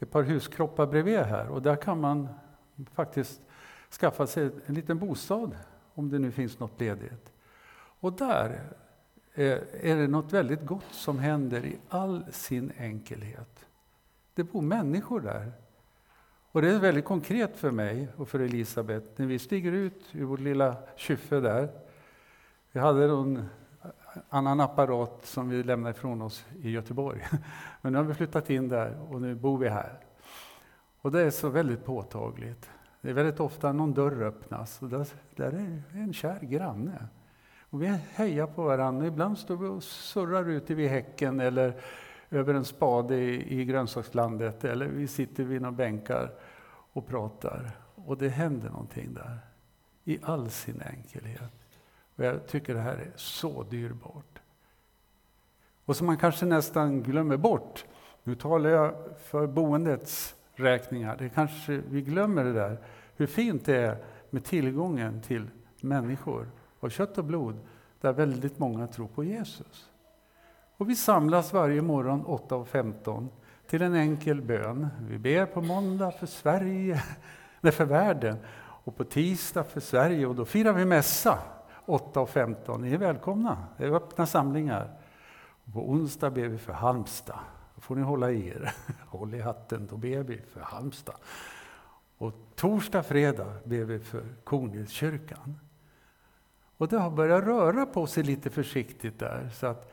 ett 0.04 0.10
par 0.10 0.22
huskroppar 0.22 0.86
bredvid 0.86 1.18
här 1.18 1.48
och 1.48 1.62
där 1.62 1.76
kan 1.76 2.00
man 2.00 2.28
faktiskt 2.92 3.40
skaffa 4.00 4.26
sig 4.26 4.50
en 4.66 4.74
liten 4.74 4.98
bostad 4.98 5.56
om 5.94 6.10
det 6.10 6.18
nu 6.18 6.32
finns 6.32 6.58
något 6.58 6.80
ledigt. 6.80 7.32
Och 8.00 8.12
där 8.12 8.60
eh, 9.34 9.58
är 9.80 9.96
det 9.96 10.08
något 10.08 10.32
väldigt 10.32 10.66
gott 10.66 10.92
som 10.92 11.18
händer 11.18 11.64
i 11.64 11.78
all 11.88 12.24
sin 12.30 12.72
enkelhet. 12.78 13.66
Det 14.34 14.44
bor 14.44 14.62
människor 14.62 15.20
där. 15.20 15.52
Och 16.52 16.62
det 16.62 16.70
är 16.70 16.78
väldigt 16.78 17.04
konkret 17.04 17.56
för 17.56 17.70
mig 17.70 18.08
och 18.16 18.28
för 18.28 18.40
Elisabet 18.40 19.18
när 19.18 19.26
vi 19.26 19.38
stiger 19.38 19.72
ut 19.72 20.02
ur 20.12 20.24
vårt 20.24 20.40
lilla 20.40 20.76
kyffe 20.96 21.40
där. 21.40 21.68
Vi 22.72 22.80
hade 22.80 23.04
en 23.04 23.48
annan 24.28 24.60
apparat 24.60 25.26
som 25.26 25.48
vi 25.48 25.62
lämnade 25.62 25.90
ifrån 25.96 26.22
oss 26.22 26.46
i 26.62 26.70
Göteborg. 26.70 27.20
Men 27.80 27.92
nu 27.92 27.98
har 27.98 28.04
vi 28.04 28.14
flyttat 28.14 28.50
in 28.50 28.68
där 28.68 28.98
och 29.10 29.22
nu 29.22 29.34
bor 29.34 29.58
vi 29.58 29.68
här. 29.68 29.98
Och 31.00 31.12
det 31.12 31.22
är 31.22 31.30
så 31.30 31.48
väldigt 31.48 31.84
påtagligt. 31.84 32.70
Det 33.00 33.10
är 33.10 33.14
väldigt 33.14 33.40
ofta 33.40 33.72
någon 33.72 33.94
dörr 33.94 34.22
öppnas 34.22 34.82
och 34.82 34.88
där, 34.88 35.06
där 35.36 35.52
är 35.52 35.82
en 35.92 36.12
kär 36.12 36.40
granne. 36.40 37.06
Och 37.70 37.82
vi 37.82 37.86
hejar 38.14 38.46
på 38.46 38.62
varandra. 38.62 39.06
Ibland 39.06 39.38
står 39.38 39.56
vi 39.56 39.66
och 39.66 39.82
surrar 39.82 40.48
ute 40.48 40.74
vid 40.74 40.88
häcken 40.88 41.40
eller 41.40 41.80
över 42.30 42.54
en 42.54 42.64
spade 42.64 43.16
i, 43.16 43.60
i 43.60 43.64
grönsakslandet 43.64 44.64
eller 44.64 44.86
vi 44.86 45.08
sitter 45.08 45.44
vid 45.44 45.62
några 45.62 45.72
bänkar 45.72 46.30
och 46.92 47.06
pratar. 47.06 47.70
Och 47.94 48.18
det 48.18 48.28
händer 48.28 48.70
någonting 48.70 49.14
där. 49.14 49.38
I 50.04 50.18
all 50.22 50.50
sin 50.50 50.82
enkelhet. 50.86 51.63
Och 52.16 52.24
jag 52.24 52.46
tycker 52.46 52.74
det 52.74 52.80
här 52.80 52.96
är 52.96 53.12
så 53.16 53.62
dyrbart. 53.62 54.38
Och 55.84 55.96
som 55.96 56.06
man 56.06 56.16
kanske 56.16 56.46
nästan 56.46 57.02
glömmer 57.02 57.36
bort. 57.36 57.84
Nu 58.22 58.34
talar 58.34 58.70
jag 58.70 58.94
för 59.24 59.46
boendets 59.46 60.34
räkningar. 60.54 61.16
Det 61.18 61.28
kanske 61.28 61.82
vi 61.88 62.02
glömmer 62.02 62.44
det 62.44 62.52
där. 62.52 62.78
Hur 63.16 63.26
fint 63.26 63.64
det 63.64 63.76
är 63.76 64.04
med 64.30 64.44
tillgången 64.44 65.20
till 65.20 65.50
människor 65.80 66.50
av 66.80 66.88
kött 66.88 67.18
och 67.18 67.24
blod 67.24 67.58
där 68.00 68.12
väldigt 68.12 68.58
många 68.58 68.86
tror 68.86 69.06
på 69.06 69.24
Jesus. 69.24 69.90
Och 70.76 70.90
vi 70.90 70.96
samlas 70.96 71.52
varje 71.52 71.82
morgon 71.82 72.24
8.15 72.24 73.28
till 73.66 73.82
en 73.82 73.94
enkel 73.94 74.42
bön. 74.42 74.88
Vi 75.08 75.18
ber 75.18 75.46
på 75.46 75.60
måndag 75.60 76.10
för 76.10 76.26
Sverige, 76.26 77.02
nej 77.60 77.72
för 77.72 77.84
världen, 77.84 78.36
och 78.56 78.96
på 78.96 79.04
tisdag 79.04 79.64
för 79.64 79.80
Sverige 79.80 80.26
och 80.26 80.34
då 80.34 80.44
firar 80.44 80.72
vi 80.72 80.84
mässa 80.84 81.38
8.15. 81.86 82.78
Ni 82.78 82.92
är 82.94 82.98
välkomna, 82.98 83.66
det 83.76 83.84
är 83.84 83.90
öppna 83.90 84.26
samlingar. 84.26 84.90
Och 85.64 85.72
på 85.72 85.90
onsdag 85.90 86.30
ber 86.30 86.48
vi 86.48 86.58
för 86.58 86.72
Halmstad. 86.72 87.38
Då 87.74 87.80
får 87.80 87.96
ni 87.96 88.02
hålla 88.02 88.30
i 88.30 88.48
er. 88.48 88.74
Håll 89.08 89.34
i 89.34 89.40
hatten, 89.40 89.86
då 89.90 89.96
ber 89.96 90.22
vi 90.22 90.40
för 90.40 90.60
Halmstad. 90.60 91.16
Och 92.18 92.32
torsdag, 92.54 93.02
fredag 93.02 93.52
ber 93.64 93.84
vi 93.84 93.98
för 93.98 94.24
Kornhillskyrkan. 94.44 95.58
Och 96.76 96.88
det 96.88 96.98
har 96.98 97.10
börjat 97.10 97.44
röra 97.44 97.86
på 97.86 98.06
sig 98.06 98.22
lite 98.22 98.50
försiktigt 98.50 99.18
där. 99.18 99.50
Så 99.54 99.66
att 99.66 99.92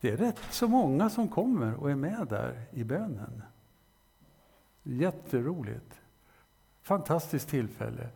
det 0.00 0.10
är 0.10 0.16
rätt 0.16 0.40
så 0.50 0.68
många 0.68 1.10
som 1.10 1.28
kommer 1.28 1.74
och 1.74 1.90
är 1.90 1.94
med 1.94 2.26
där 2.30 2.62
i 2.70 2.84
bönen. 2.84 3.42
Jätteroligt. 4.82 6.00
Fantastiskt 6.82 7.48
tillfälle. 7.48 8.08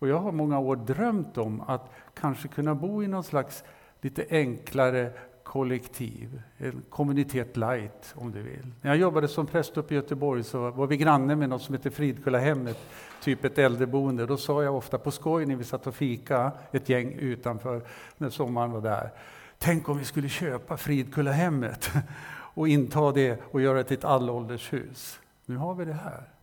Och 0.00 0.08
jag 0.08 0.18
har 0.18 0.32
många 0.32 0.58
år 0.58 0.76
drömt 0.76 1.38
om 1.38 1.60
att 1.60 1.90
kanske 2.14 2.48
kunna 2.48 2.74
bo 2.74 3.02
i 3.02 3.08
någon 3.08 3.24
slags 3.24 3.64
lite 4.00 4.26
enklare 4.30 5.12
kollektiv, 5.42 6.42
en 6.58 6.82
kommunitet 6.90 7.56
light 7.56 8.14
om 8.16 8.32
du 8.32 8.42
vill. 8.42 8.66
När 8.80 8.90
jag 8.90 8.96
jobbade 8.96 9.28
som 9.28 9.46
präst 9.46 9.76
uppe 9.76 9.94
i 9.94 9.96
Göteborg 9.96 10.44
så 10.44 10.70
var 10.70 10.86
vi 10.86 10.96
granne 10.96 11.36
med 11.36 11.48
något 11.48 11.62
som 11.62 11.74
heter 11.74 11.90
Fridkullahemmet, 11.90 12.78
typ 13.22 13.44
ett 13.44 13.58
äldreboende. 13.58 14.26
Då 14.26 14.36
sa 14.36 14.62
jag 14.62 14.76
ofta 14.76 14.98
på 14.98 15.10
skoj 15.10 15.46
när 15.46 15.56
vi 15.56 15.64
satt 15.64 15.86
och 15.86 15.94
fika, 15.94 16.52
ett 16.72 16.88
gäng 16.88 17.12
utanför, 17.12 17.82
när 18.16 18.30
sommaren 18.30 18.70
var 18.70 18.80
där. 18.80 19.10
Tänk 19.58 19.88
om 19.88 19.98
vi 19.98 20.04
skulle 20.04 20.28
köpa 20.28 20.76
Fridkullahemmet 20.76 21.90
och 22.54 22.68
inta 22.68 23.12
det 23.12 23.40
och 23.50 23.60
göra 23.60 23.78
det 23.78 23.84
till 23.84 23.98
ett 23.98 24.04
allåldershus. 24.04 25.20
Nu 25.46 25.56
har 25.56 25.74
vi 25.74 25.84
det 25.84 25.92
här. 25.92 26.39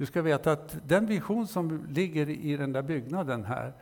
Du 0.00 0.06
ska 0.06 0.22
veta 0.22 0.52
att 0.52 0.88
den 0.88 1.06
vision 1.06 1.48
som 1.48 1.86
ligger 1.86 2.28
i 2.28 2.56
den 2.56 2.72
där 2.72 2.82
byggnaden 2.82 3.44
här, 3.44 3.72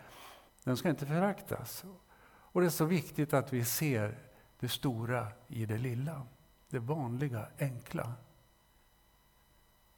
den 0.65 0.77
ska 0.77 0.89
inte 0.89 1.07
föraktas. 1.07 1.85
Och 2.27 2.61
det 2.61 2.67
är 2.67 2.71
så 2.71 2.85
viktigt 2.85 3.35
att 3.35 3.53
vi 3.53 3.65
ser 3.65 4.19
det 4.59 4.69
stora 4.69 5.29
i 5.49 5.67
det 5.67 5.79
lilla. 5.79 6.27
Det 6.69 6.79
vanliga, 6.79 7.47
enkla. 7.59 8.13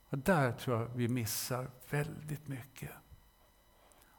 Och 0.08 0.18
där 0.18 0.52
tror 0.52 0.80
jag 0.80 0.88
vi 0.94 1.08
missar 1.08 1.70
väldigt 1.90 2.48
mycket. 2.48 2.90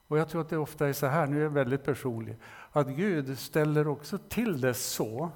Och 0.08 0.18
jag 0.18 0.30
tror 0.30 0.42
att 0.42 0.50
det 0.50 0.58
ofta 0.58 0.88
är 0.88 0.94
så 0.94 1.08
här, 1.08 1.28
nu 1.28 1.38
är 1.38 1.44
jag 1.44 1.50
väldigt 1.50 1.84
personlig, 1.84 2.38
att 2.72 2.88
Gud 2.88 3.40
ställer 3.40 3.88
också 3.88 4.18
till 4.18 4.62
det 4.62 4.74
så 4.74 5.32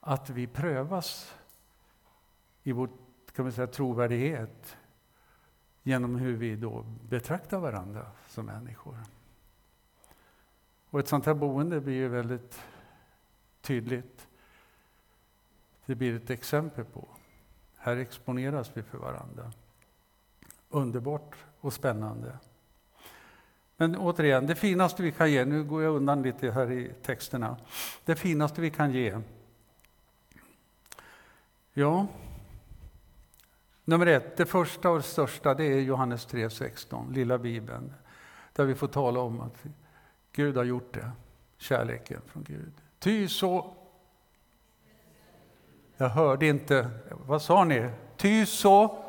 att 0.00 0.30
vi 0.30 0.46
prövas 0.46 1.34
i 2.62 2.72
vår 2.72 2.88
kan 3.34 3.44
vi 3.44 3.52
säga, 3.52 3.66
trovärdighet 3.66 4.76
genom 5.86 6.16
hur 6.16 6.36
vi 6.36 6.56
då 6.56 6.84
betraktar 7.08 7.58
varandra 7.58 8.06
som 8.28 8.46
människor. 8.46 8.96
Och 10.90 11.00
ett 11.00 11.08
sånt 11.08 11.26
här 11.26 11.34
boende 11.34 11.80
blir 11.80 11.94
ju 11.94 12.08
väldigt 12.08 12.60
tydligt. 13.60 14.28
Det 15.86 15.94
blir 15.94 16.16
ett 16.16 16.30
exempel 16.30 16.84
på. 16.84 17.08
Här 17.76 17.96
exponeras 17.96 18.70
vi 18.74 18.82
för 18.82 18.98
varandra. 18.98 19.52
Underbart 20.68 21.36
och 21.60 21.72
spännande. 21.72 22.38
Men 23.76 23.96
återigen, 23.96 24.46
det 24.46 24.54
finaste 24.54 25.02
vi 25.02 25.12
kan 25.12 25.32
ge, 25.32 25.44
nu 25.44 25.64
går 25.64 25.82
jag 25.82 25.94
undan 25.94 26.22
lite 26.22 26.50
här 26.50 26.72
i 26.72 26.92
texterna. 27.02 27.56
Det 28.04 28.16
finaste 28.16 28.60
vi 28.60 28.70
kan 28.70 28.92
ge. 28.92 29.20
Ja, 31.72 32.06
nummer 33.86 34.06
ett, 34.06 34.36
det 34.36 34.46
första 34.46 34.90
och 34.90 34.96
det 34.96 35.02
största, 35.02 35.54
det 35.54 35.64
är 35.64 35.80
Johannes 35.80 36.28
3.16, 36.28 37.12
lilla 37.12 37.38
bibeln. 37.38 37.94
Där 38.52 38.64
vi 38.64 38.74
får 38.74 38.88
tala 38.88 39.20
om 39.20 39.40
att 39.40 39.64
Gud 40.32 40.56
har 40.56 40.64
gjort 40.64 40.94
det. 40.94 41.10
Kärleken 41.58 42.20
från 42.26 42.42
Gud. 42.42 42.72
Ty 42.98 43.28
så... 43.28 43.74
Jag 45.96 46.08
hörde 46.08 46.46
inte. 46.46 46.90
Vad 47.10 47.42
sa 47.42 47.64
ni? 47.64 47.90
Ty 48.16 48.46
så... 48.46 49.05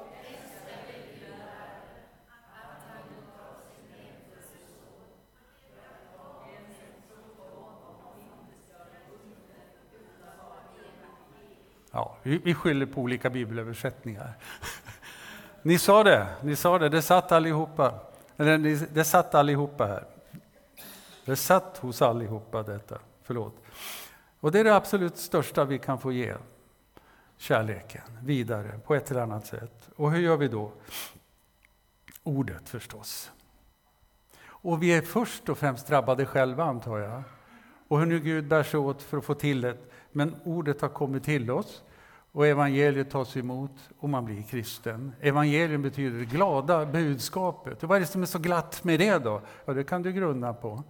Ja, 11.97 12.17
vi, 12.23 12.37
vi 12.37 12.53
skyller 12.53 12.85
på 12.85 13.01
olika 13.01 13.29
bibelöversättningar. 13.29 14.33
Ni 15.61 15.77
sa 15.77 16.03
det, 16.03 16.27
ni 16.41 16.55
sa 16.55 16.79
det, 16.79 16.89
det 16.89 17.01
satt 17.01 17.31
allihopa. 17.31 17.99
Eller 18.37 18.57
det 18.93 19.03
satt 19.03 19.35
allihopa 19.35 19.85
här. 19.85 20.05
Det 21.25 21.35
satt 21.35 21.77
hos 21.77 22.01
allihopa 22.01 22.63
detta. 22.63 22.97
Förlåt. 23.23 23.55
Och 24.39 24.51
det 24.51 24.59
är 24.59 24.63
det 24.63 24.75
absolut 24.75 25.17
största 25.17 25.65
vi 25.65 25.79
kan 25.79 25.99
få 25.99 26.11
ge. 26.11 26.33
Kärleken 27.37 28.17
vidare 28.21 28.79
på 28.85 28.95
ett 28.95 29.11
eller 29.11 29.21
annat 29.21 29.45
sätt. 29.45 29.89
Och 29.95 30.11
hur 30.11 30.19
gör 30.19 30.37
vi 30.37 30.47
då? 30.47 30.71
Ordet 32.23 32.69
förstås. 32.69 33.31
Och 34.45 34.83
vi 34.83 34.93
är 34.93 35.01
först 35.01 35.49
och 35.49 35.57
främst 35.57 35.87
drabbade 35.87 36.25
själva 36.25 36.63
antar 36.63 36.97
jag. 36.97 37.23
Och 37.87 37.99
hur 37.99 38.05
nu 38.05 38.19
Gud 38.19 38.47
bär 38.47 38.63
sig 38.63 38.79
åt 38.79 39.01
för 39.01 39.17
att 39.17 39.25
få 39.25 39.33
till 39.33 39.61
det. 39.61 39.77
Men 40.11 40.35
ordet 40.43 40.81
har 40.81 40.89
kommit 40.89 41.23
till 41.23 41.51
oss 41.51 41.83
och 42.31 42.47
evangeliet 42.47 43.09
tas 43.09 43.37
emot 43.37 43.89
och 43.99 44.09
man 44.09 44.25
blir 44.25 44.41
kristen. 44.41 45.11
Evangelium 45.21 45.81
betyder 45.81 46.25
glada 46.25 46.85
budskapet. 46.85 47.83
Och 47.83 47.89
vad 47.89 47.95
är 47.95 47.99
det 47.99 48.07
som 48.07 48.21
är 48.21 48.25
så 48.25 48.39
glatt 48.39 48.83
med 48.83 48.99
det 48.99 49.17
då? 49.17 49.41
Ja, 49.65 49.73
det 49.73 49.83
kan 49.83 50.01
du 50.01 50.11
grunna 50.11 50.53
på. 50.53 50.83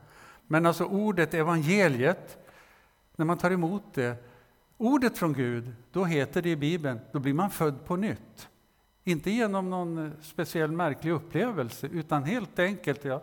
Men 0.48 0.65
alltså 0.65 0.86
ordet 0.86 1.34
evangeliet, 1.34 2.38
när 3.15 3.25
man 3.25 3.38
tar 3.38 3.51
emot 3.51 3.84
det, 3.94 4.15
ordet 4.77 5.17
från 5.17 5.34
Gud, 5.34 5.74
då 5.91 6.06
heter 6.06 6.41
det 6.41 6.50
i 6.50 6.56
Bibeln, 6.56 7.00
då 7.12 7.20
blir 7.20 7.34
man 7.34 7.50
född 7.50 7.86
på 7.86 7.96
nytt. 7.96 8.50
Inte 9.03 9.32
genom 9.32 9.70
någon 9.70 10.12
speciell 10.22 10.72
märklig 10.72 11.12
upplevelse, 11.12 11.88
utan 11.88 12.24
helt 12.24 12.60
enkelt, 12.60 13.06
jag 13.06 13.22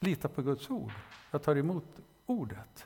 litar 0.00 0.28
på 0.28 0.42
Guds 0.42 0.70
ord. 0.70 0.92
Jag 1.30 1.42
tar 1.42 1.56
emot 1.56 2.00
ordet. 2.26 2.85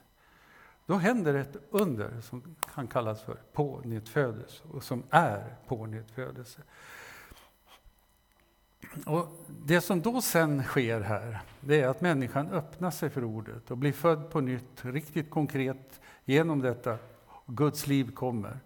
Då 0.90 0.96
händer 0.96 1.34
ett 1.34 1.56
under 1.70 2.20
som 2.20 2.56
kan 2.74 2.86
kallas 2.86 3.22
för 3.22 3.36
pånyttfödelse 3.52 4.62
och 4.70 4.82
som 4.82 5.02
är 5.10 5.56
pånyttfödelse. 5.66 6.62
Och 9.06 9.46
det 9.64 9.80
som 9.80 10.00
då 10.00 10.22
sen 10.22 10.62
sker 10.62 11.00
här, 11.00 11.40
det 11.60 11.80
är 11.80 11.88
att 11.88 12.00
människan 12.00 12.50
öppnar 12.50 12.90
sig 12.90 13.10
för 13.10 13.24
ordet 13.24 13.70
och 13.70 13.76
blir 13.76 13.92
född 13.92 14.30
på 14.30 14.40
nytt, 14.40 14.84
riktigt 14.84 15.30
konkret 15.30 16.00
genom 16.24 16.60
detta. 16.60 16.98
Guds 17.46 17.86
liv 17.86 18.14
kommer. 18.14 18.60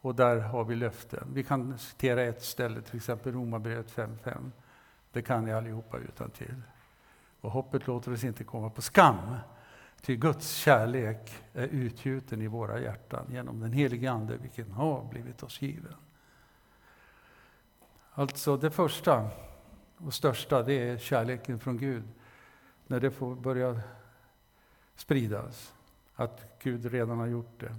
Och 0.00 0.14
där 0.14 0.36
har 0.36 0.64
vi 0.64 0.74
löften. 0.74 1.28
Vi 1.32 1.44
kan 1.44 1.78
citera 1.78 2.22
ett 2.22 2.42
ställe, 2.42 2.82
till 2.82 2.96
exempel 2.96 3.32
Romarbrevet 3.32 3.96
5.5. 3.96 4.50
Det 5.12 5.22
kan 5.22 5.44
ni 5.44 5.52
allihopa 5.52 5.98
utan 5.98 6.30
till. 6.30 6.62
Och 7.40 7.50
hoppet 7.50 7.86
låter 7.86 8.12
oss 8.12 8.24
inte 8.24 8.44
komma 8.44 8.70
på 8.70 8.82
skam. 8.82 9.36
Ty 10.00 10.16
Guds 10.16 10.50
kärlek 10.52 11.34
är 11.52 11.66
utgjuten 11.66 12.42
i 12.42 12.46
våra 12.46 12.80
hjärtan 12.80 13.26
genom 13.30 13.60
den 13.60 13.72
helige 13.72 14.10
Ande, 14.10 14.36
vilken 14.36 14.70
har 14.70 15.04
blivit 15.04 15.42
oss 15.42 15.62
given. 15.62 15.94
Alltså 18.12 18.56
det 18.56 18.70
första 18.70 19.28
och 19.98 20.14
största, 20.14 20.62
det 20.62 20.74
är 20.74 20.98
kärleken 20.98 21.58
från 21.58 21.78
Gud. 21.78 22.04
När 22.86 23.00
det 23.00 23.10
får 23.10 23.34
börja 23.34 23.80
spridas, 24.96 25.74
att 26.14 26.58
Gud 26.62 26.84
redan 26.84 27.18
har 27.18 27.26
gjort 27.26 27.60
det. 27.60 27.76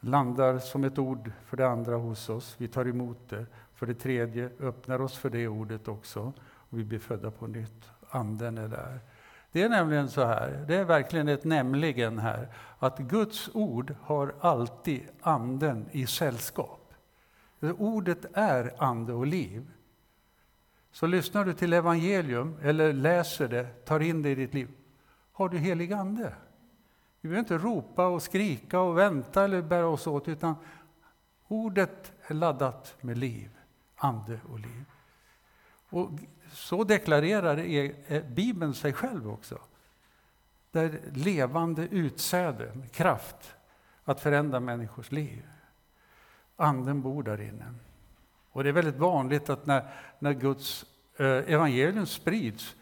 Landar 0.00 0.58
som 0.58 0.84
ett 0.84 0.98
ord 0.98 1.32
för 1.44 1.56
det 1.56 1.68
andra 1.68 1.96
hos 1.96 2.28
oss, 2.28 2.54
vi 2.58 2.68
tar 2.68 2.88
emot 2.88 3.28
det. 3.28 3.46
För 3.74 3.86
det 3.86 3.94
tredje 3.94 4.50
öppnar 4.60 5.00
oss 5.00 5.16
för 5.16 5.30
det 5.30 5.48
ordet 5.48 5.88
också, 5.88 6.32
och 6.46 6.78
vi 6.78 6.84
blir 6.84 6.98
födda 6.98 7.30
på 7.30 7.46
nytt. 7.46 7.90
Anden 8.10 8.58
är 8.58 8.68
där. 8.68 9.00
Det 9.56 9.62
är 9.62 9.68
nämligen 9.68 10.08
så 10.08 10.24
här, 10.24 10.64
det 10.68 10.74
är 10.74 10.84
verkligen 10.84 11.28
ett 11.28 11.44
nämligen 11.44 12.18
här, 12.18 12.48
att 12.78 12.98
Guds 12.98 13.50
ord 13.54 13.94
har 14.02 14.34
alltid 14.40 15.08
anden 15.20 15.88
i 15.92 16.06
sällskap. 16.06 16.94
Ordet 17.78 18.26
är 18.32 18.82
ande 18.82 19.12
och 19.12 19.26
liv. 19.26 19.70
Så 20.92 21.06
lyssnar 21.06 21.44
du 21.44 21.52
till 21.52 21.72
evangelium 21.72 22.56
eller 22.62 22.92
läser 22.92 23.48
det, 23.48 23.64
tar 23.84 24.00
in 24.00 24.22
det 24.22 24.30
i 24.30 24.34
ditt 24.34 24.54
liv, 24.54 24.68
har 25.32 25.48
du 25.48 25.58
helig 25.58 25.92
ande. 25.92 26.34
Vi 27.20 27.28
behöver 27.28 27.38
inte 27.38 27.66
ropa 27.66 28.06
och 28.06 28.22
skrika 28.22 28.80
och 28.80 28.98
vänta 28.98 29.44
eller 29.44 29.62
bära 29.62 29.86
oss 29.86 30.06
åt, 30.06 30.28
utan 30.28 30.54
ordet 31.48 32.12
är 32.26 32.34
laddat 32.34 32.96
med 33.00 33.18
liv, 33.18 33.50
ande 33.96 34.40
och 34.52 34.58
liv. 34.60 34.84
Och 35.90 36.10
så 36.56 36.84
deklarerar 36.84 37.58
e, 37.58 37.94
e, 38.08 38.20
Bibeln 38.20 38.74
sig 38.74 38.92
själv 38.92 39.30
också. 39.30 39.58
Det 40.70 40.92
levande 41.12 41.82
utsäde, 41.82 42.72
kraft 42.92 43.54
att 44.04 44.20
förändra 44.20 44.60
människors 44.60 45.12
liv. 45.12 45.42
Anden 46.56 47.02
bor 47.02 47.22
där 47.22 47.40
inne. 47.40 47.74
Och 48.52 48.64
det 48.64 48.68
är 48.70 48.72
väldigt 48.72 48.96
vanligt 48.96 49.50
att 49.50 49.66
när, 49.66 49.88
när 50.18 50.32
Guds 50.32 50.84
eh, 51.16 51.26
evangelium 51.26 52.06
sprids 52.06 52.76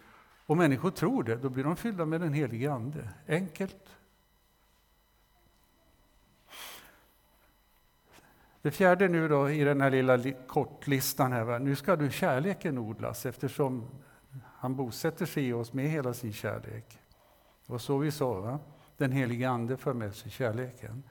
och 0.47 0.57
människor 0.57 0.91
tror 0.91 1.23
det, 1.23 1.37
då 1.37 1.49
blir 1.49 1.65
de 1.65 1.77
fyllda 1.77 2.05
med 2.05 2.21
den 2.21 2.33
helige 2.33 2.73
Ande. 2.73 3.09
Enkelt. 3.29 3.97
Det 8.65 8.71
fjärde 8.71 9.09
nu 9.09 9.29
då 9.29 9.51
i 9.51 9.65
den 9.65 9.81
här 9.81 9.91
lilla 9.91 10.19
kortlistan 10.47 11.33
här, 11.33 11.59
nu 11.59 11.77
ska 11.77 11.97
du 11.97 12.11
kärleken 12.11 12.79
odlas 12.79 13.27
eftersom 13.27 13.89
han 14.45 14.77
bosätter 14.77 15.27
sig 15.27 15.49
i 15.49 15.53
oss 15.53 15.73
med 15.73 15.89
hela 15.89 16.15
sin 16.15 16.33
kärlek. 16.33 16.99
Och 17.67 17.81
så 17.81 17.99
vi 17.99 18.11
sa, 18.11 18.41
va? 18.41 18.59
den 18.97 19.13
helige 19.13 19.51
Ande 19.51 19.77
för 19.77 19.93
med 19.93 20.15
sig 20.15 20.31
kärleken. 20.31 21.03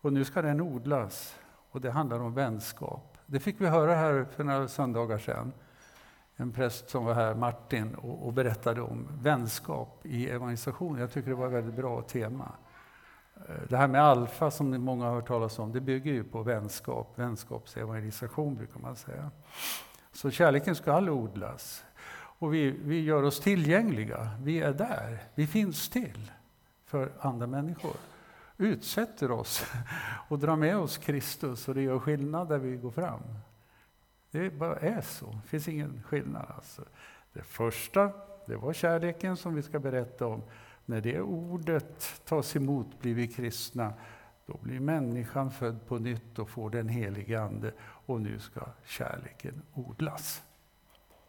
Och 0.00 0.12
nu 0.12 0.24
ska 0.24 0.42
den 0.42 0.60
odlas 0.60 1.36
och 1.70 1.80
det 1.80 1.90
handlar 1.90 2.20
om 2.20 2.34
vänskap. 2.34 3.18
Det 3.26 3.40
fick 3.40 3.60
vi 3.60 3.66
höra 3.66 3.94
här 3.94 4.26
för 4.30 4.44
några 4.44 4.68
söndagar 4.68 5.18
sedan. 5.18 5.52
En 6.36 6.52
präst 6.52 6.90
som 6.90 7.04
var 7.04 7.14
här, 7.14 7.34
Martin, 7.34 7.94
och, 7.94 8.26
och 8.26 8.32
berättade 8.32 8.80
om 8.80 9.08
vänskap 9.22 10.00
i 10.06 10.28
evangelisation. 10.28 10.98
Jag 10.98 11.12
tycker 11.12 11.28
det 11.28 11.36
var 11.36 11.46
ett 11.46 11.52
väldigt 11.52 11.74
bra 11.74 12.02
tema. 12.02 12.52
Eh, 13.48 13.54
det 13.68 13.76
här 13.76 13.88
med 13.88 14.02
alfa 14.02 14.50
som 14.50 14.70
många 14.70 15.04
har 15.04 15.14
hört 15.14 15.28
talas 15.28 15.58
om, 15.58 15.72
det 15.72 15.80
bygger 15.80 16.12
ju 16.12 16.24
på 16.24 16.42
vänskap, 16.42 17.12
vänskapsevangelisation 17.18 18.56
brukar 18.56 18.80
man 18.80 18.96
säga. 18.96 19.30
Så 20.12 20.30
kärleken 20.30 20.74
ska 20.74 20.98
odlas. 20.98 21.84
Och 22.40 22.54
vi, 22.54 22.70
vi 22.70 23.00
gör 23.00 23.22
oss 23.22 23.40
tillgängliga, 23.40 24.30
vi 24.42 24.60
är 24.60 24.72
där, 24.72 25.22
vi 25.34 25.46
finns 25.46 25.88
till 25.88 26.30
för 26.84 27.12
andra 27.20 27.46
människor. 27.46 27.96
Utsätter 28.56 29.30
oss 29.30 29.66
och 30.28 30.38
drar 30.38 30.56
med 30.56 30.76
oss 30.76 30.98
Kristus 30.98 31.68
och 31.68 31.74
det 31.74 31.82
gör 31.82 31.98
skillnad 31.98 32.48
där 32.48 32.58
vi 32.58 32.76
går 32.76 32.90
fram. 32.90 33.20
Det 34.30 34.50
bara 34.50 34.76
är 34.76 35.00
så, 35.00 35.26
det 35.26 35.48
finns 35.48 35.68
ingen 35.68 36.02
skillnad. 36.06 36.46
Alltså. 36.56 36.82
Det 37.32 37.42
första, 37.42 38.10
det 38.46 38.56
var 38.56 38.72
kärleken 38.72 39.36
som 39.36 39.54
vi 39.54 39.62
ska 39.62 39.78
berätta 39.78 40.26
om. 40.26 40.42
När 40.88 41.00
det 41.00 41.20
ordet 41.20 42.20
tas 42.24 42.56
emot 42.56 43.00
blir 43.00 43.14
vi 43.14 43.28
kristna. 43.28 43.92
Då 44.46 44.58
blir 44.62 44.80
människan 44.80 45.50
född 45.50 45.86
på 45.86 45.98
nytt 45.98 46.38
och 46.38 46.50
får 46.50 46.70
den 46.70 46.88
helige 46.88 47.40
Ande. 47.40 47.72
Och 47.80 48.20
nu 48.20 48.38
ska 48.38 48.60
kärleken 48.84 49.62
odlas, 49.74 50.42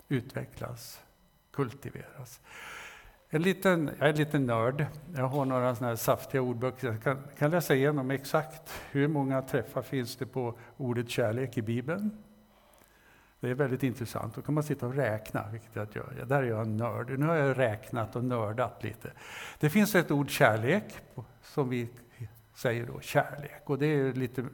utvecklas, 0.08 1.02
kultiveras. 1.52 2.42
En 3.30 3.42
liten, 3.42 3.90
jag 4.00 4.08
är 4.08 4.12
en 4.12 4.18
liten 4.18 4.46
nörd. 4.46 4.86
Jag 5.16 5.28
har 5.28 5.46
några 5.46 5.76
såna 5.76 5.88
här 5.88 5.96
saftiga 5.96 6.42
ordböcker. 6.42 6.88
Jag 6.88 7.04
kan, 7.04 7.24
kan 7.38 7.52
läsa 7.52 7.76
igenom 7.76 8.12
exakt 8.12 8.72
hur 8.92 9.08
många 9.08 9.42
träffar 9.42 9.82
finns 9.82 10.16
det 10.16 10.26
på 10.26 10.58
ordet 10.78 11.10
kärlek 11.10 11.58
i 11.58 11.62
Bibeln. 11.62 12.24
Det 13.40 13.50
är 13.50 13.54
väldigt 13.54 13.84
intressant. 13.84 14.36
Då 14.36 14.42
kan 14.42 14.54
man 14.54 14.64
sitta 14.64 14.88
och 14.88 14.96
räkna, 14.96 15.46
vilket 15.52 15.76
jag 15.76 15.88
gör. 15.96 16.26
Där 16.26 16.44
är 16.44 16.48
jag 16.48 16.62
en 16.62 16.78
nörd. 16.78 17.20
Nu 17.20 17.26
har 17.26 17.36
jag 17.36 17.58
räknat 17.58 18.16
och 18.16 18.24
nördat 18.24 18.84
lite. 18.84 19.12
Det 19.60 19.70
finns 19.70 19.96
ett 19.96 20.12
ord 20.12 20.30
kärlek, 20.30 20.84
som 21.42 21.70
vi 21.70 21.90
säger 22.56 22.86
då 22.86 23.00
kärlek. 23.00 23.62
Och 23.64 23.80
det 23.80 23.86
är 23.86 24.14
lite 24.14 24.46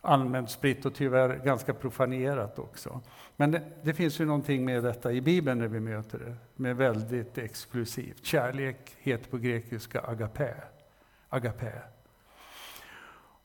allmänt 0.00 0.50
spritt 0.50 0.86
och 0.86 0.94
tyvärr 0.94 1.36
ganska 1.44 1.74
profanerat 1.74 2.58
också. 2.58 3.00
Men 3.36 3.50
det, 3.50 3.62
det, 3.82 3.94
finns 3.94 4.20
ju 4.20 4.24
någonting 4.24 4.64
med 4.64 4.82
detta 4.82 5.12
i 5.12 5.20
Bibeln 5.20 5.58
när 5.58 5.68
vi 5.68 5.80
möter 5.80 6.18
det, 6.18 6.36
med 6.56 6.76
väldigt 6.76 7.38
exklusivt. 7.38 8.24
Kärlek 8.24 8.96
heter 8.98 9.30
på 9.30 9.38
grekiska 9.38 10.00
agape. 10.00 10.54
agape. 11.28 11.72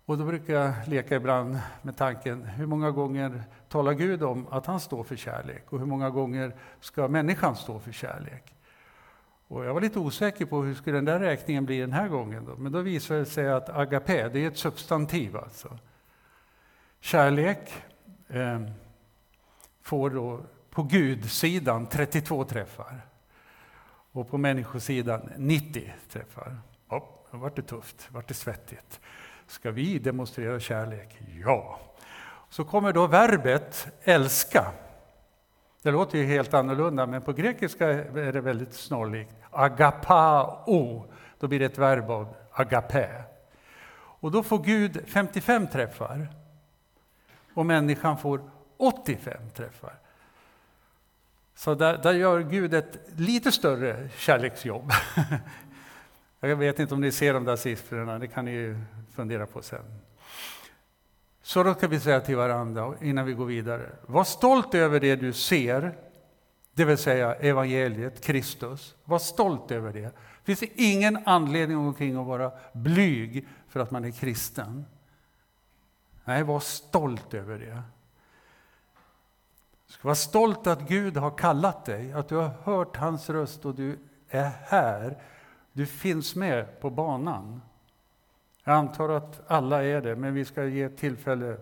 Och 0.06 0.18
då 0.18 0.26
brukar 0.26 0.54
jag 0.54 0.74
leka 0.88 1.16
ibland 1.16 1.60
med 1.82 1.98
tanken, 1.98 2.44
hur 2.44 2.66
många 2.66 2.92
gånger 2.92 3.44
talar 3.70 3.94
Gud 3.94 4.24
om 4.24 4.48
att 4.48 4.66
han 4.66 4.80
står 4.80 5.04
för 5.04 5.16
kärlek? 5.16 5.74
Och 5.74 5.80
hur 5.80 5.86
många 5.86 6.10
gånger 6.10 6.56
ska 6.80 7.08
människan 7.08 7.56
stå 7.56 7.80
för 7.80 7.92
kärlek? 7.92 8.56
Och 9.48 9.66
jag 9.66 9.74
var 9.74 9.82
lite 9.82 10.00
osäker 10.00 10.46
på 10.46 10.64
hur 10.64 10.76
skulle 10.76 10.98
den 10.98 11.06
där 11.06 11.20
räkningen 11.20 11.66
bli 11.66 11.80
den 11.80 11.92
här 11.92 12.08
gången. 12.08 12.46
Då? 12.46 12.56
Men 12.56 12.72
då 12.72 12.82
visade 12.82 13.20
det 13.20 13.26
sig 13.26 13.52
att 13.52 13.70
agape, 13.70 14.30
det 14.30 14.40
är 14.40 14.48
ett 14.48 14.58
substantiv 14.58 15.38
alltså. 15.38 15.78
Kärlek 17.00 17.74
eh, 18.28 18.62
får 19.82 20.10
då 20.10 20.42
på 20.70 20.84
Gud-sidan 20.84 21.88
32 21.88 22.44
träffar. 22.44 23.02
Och 24.12 24.30
på 24.30 24.38
människosidan 24.38 25.30
90 25.38 25.94
träffar. 26.10 26.58
Ja, 26.90 27.10
då 27.32 27.38
vart 27.38 27.56
det 27.56 27.62
tufft, 27.62 28.08
vart 28.12 28.28
det 28.28 28.34
svettigt. 28.34 29.00
Ska 29.48 29.72
vi 29.72 30.00
demonstrera 30.00 30.60
kärlek? 30.60 31.20
Ja. 31.46 31.80
Så 32.50 32.64
kommer 32.64 32.94
då 32.94 33.08
verbet 33.08 33.88
älska. 34.04 34.72
Det 35.82 35.92
låter 35.92 36.18
ju 36.18 36.26
helt 36.26 36.54
annorlunda, 36.54 37.06
men 37.06 37.22
på 37.22 37.34
grekiska 37.34 37.90
är 37.90 38.34
det 38.34 38.42
väldigt 38.42 38.74
snarlikt. 38.74 39.36
Agapao, 39.52 41.06
då 41.40 41.48
blir 41.48 41.60
det 41.60 41.66
ett 41.66 41.78
verb 41.78 42.10
av 42.10 42.36
agape. 42.52 43.24
Och 43.96 44.32
då 44.32 44.44
får 44.44 44.60
Gud 44.60 45.04
55 45.08 45.68
träffar 45.68 46.28
och 47.54 47.66
människan 47.66 48.18
får 48.18 48.50
85 48.78 49.50
träffar. 49.56 49.94
Så 51.56 51.76
där, 51.76 51.98
där 51.98 52.14
gör 52.14 52.40
Gud 52.40 52.74
ett 52.74 52.98
lite 53.16 53.52
större 53.52 54.10
kärleksjobb. 54.18 54.92
Jag 56.40 56.56
vet 56.56 56.80
inte 56.80 56.94
om 56.94 57.02
ni 57.02 57.12
ser 57.12 57.34
de 57.34 57.46
där 57.46 57.56
siffrorna, 57.56 58.20
det 58.20 58.28
kan 58.28 58.46
ni 58.46 58.76
fundera 59.12 59.46
på 59.46 59.62
sen. 59.62 60.02
Så 61.42 61.64
då 61.64 61.74
ska 61.74 61.88
vi 61.88 62.00
säga 62.00 62.22
till 62.22 62.36
varandra 62.36 62.94
innan 63.02 63.26
vi 63.26 63.34
går 63.34 63.46
vidare. 63.46 63.90
Var 64.06 64.24
stolt 64.24 64.74
över 64.74 65.00
det 65.00 65.16
du 65.16 65.34
ser, 65.34 65.96
det 66.74 66.86
vill 66.86 66.98
säga 66.98 67.36
evangeliet, 67.36 68.22
Kristus. 68.22 68.96
Var 69.04 69.20
stolt 69.20 69.72
över 69.72 69.94
det. 69.94 70.16
Det 70.46 70.56
finns 70.56 70.72
ingen 70.76 71.20
anledning 71.26 71.78
omkring 71.78 72.16
att 72.16 72.28
vara 72.28 72.52
blyg 72.74 73.48
för 73.68 73.80
att 73.80 73.92
man 73.92 74.06
är 74.06 74.12
kristen. 74.12 74.86
Nej, 76.26 76.44
var 76.44 76.60
stolt 76.60 77.34
över 77.34 77.60
det. 77.60 77.82
Du 79.88 79.94
ska 79.94 80.04
vara 80.04 80.16
stolt 80.16 80.68
att 80.68 80.88
Gud 80.88 81.18
har 81.18 81.38
kallat 81.38 81.86
dig, 81.86 82.14
att 82.14 82.30
du 82.30 82.36
har 82.36 82.52
hört 82.64 82.96
hans 82.96 83.30
röst 83.30 83.66
och 83.66 83.76
du 83.76 84.00
är 84.30 84.52
här. 84.64 85.18
Du 85.76 85.86
finns 85.86 86.36
med 86.36 86.80
på 86.80 86.90
banan. 86.90 87.62
Jag 88.64 88.76
antar 88.76 89.10
att 89.10 89.42
alla 89.48 89.84
är 89.84 90.02
det, 90.02 90.16
men 90.16 90.34
vi 90.34 90.46
ska 90.46 90.66
ge 90.66 90.90
tillfälle. 90.90 91.58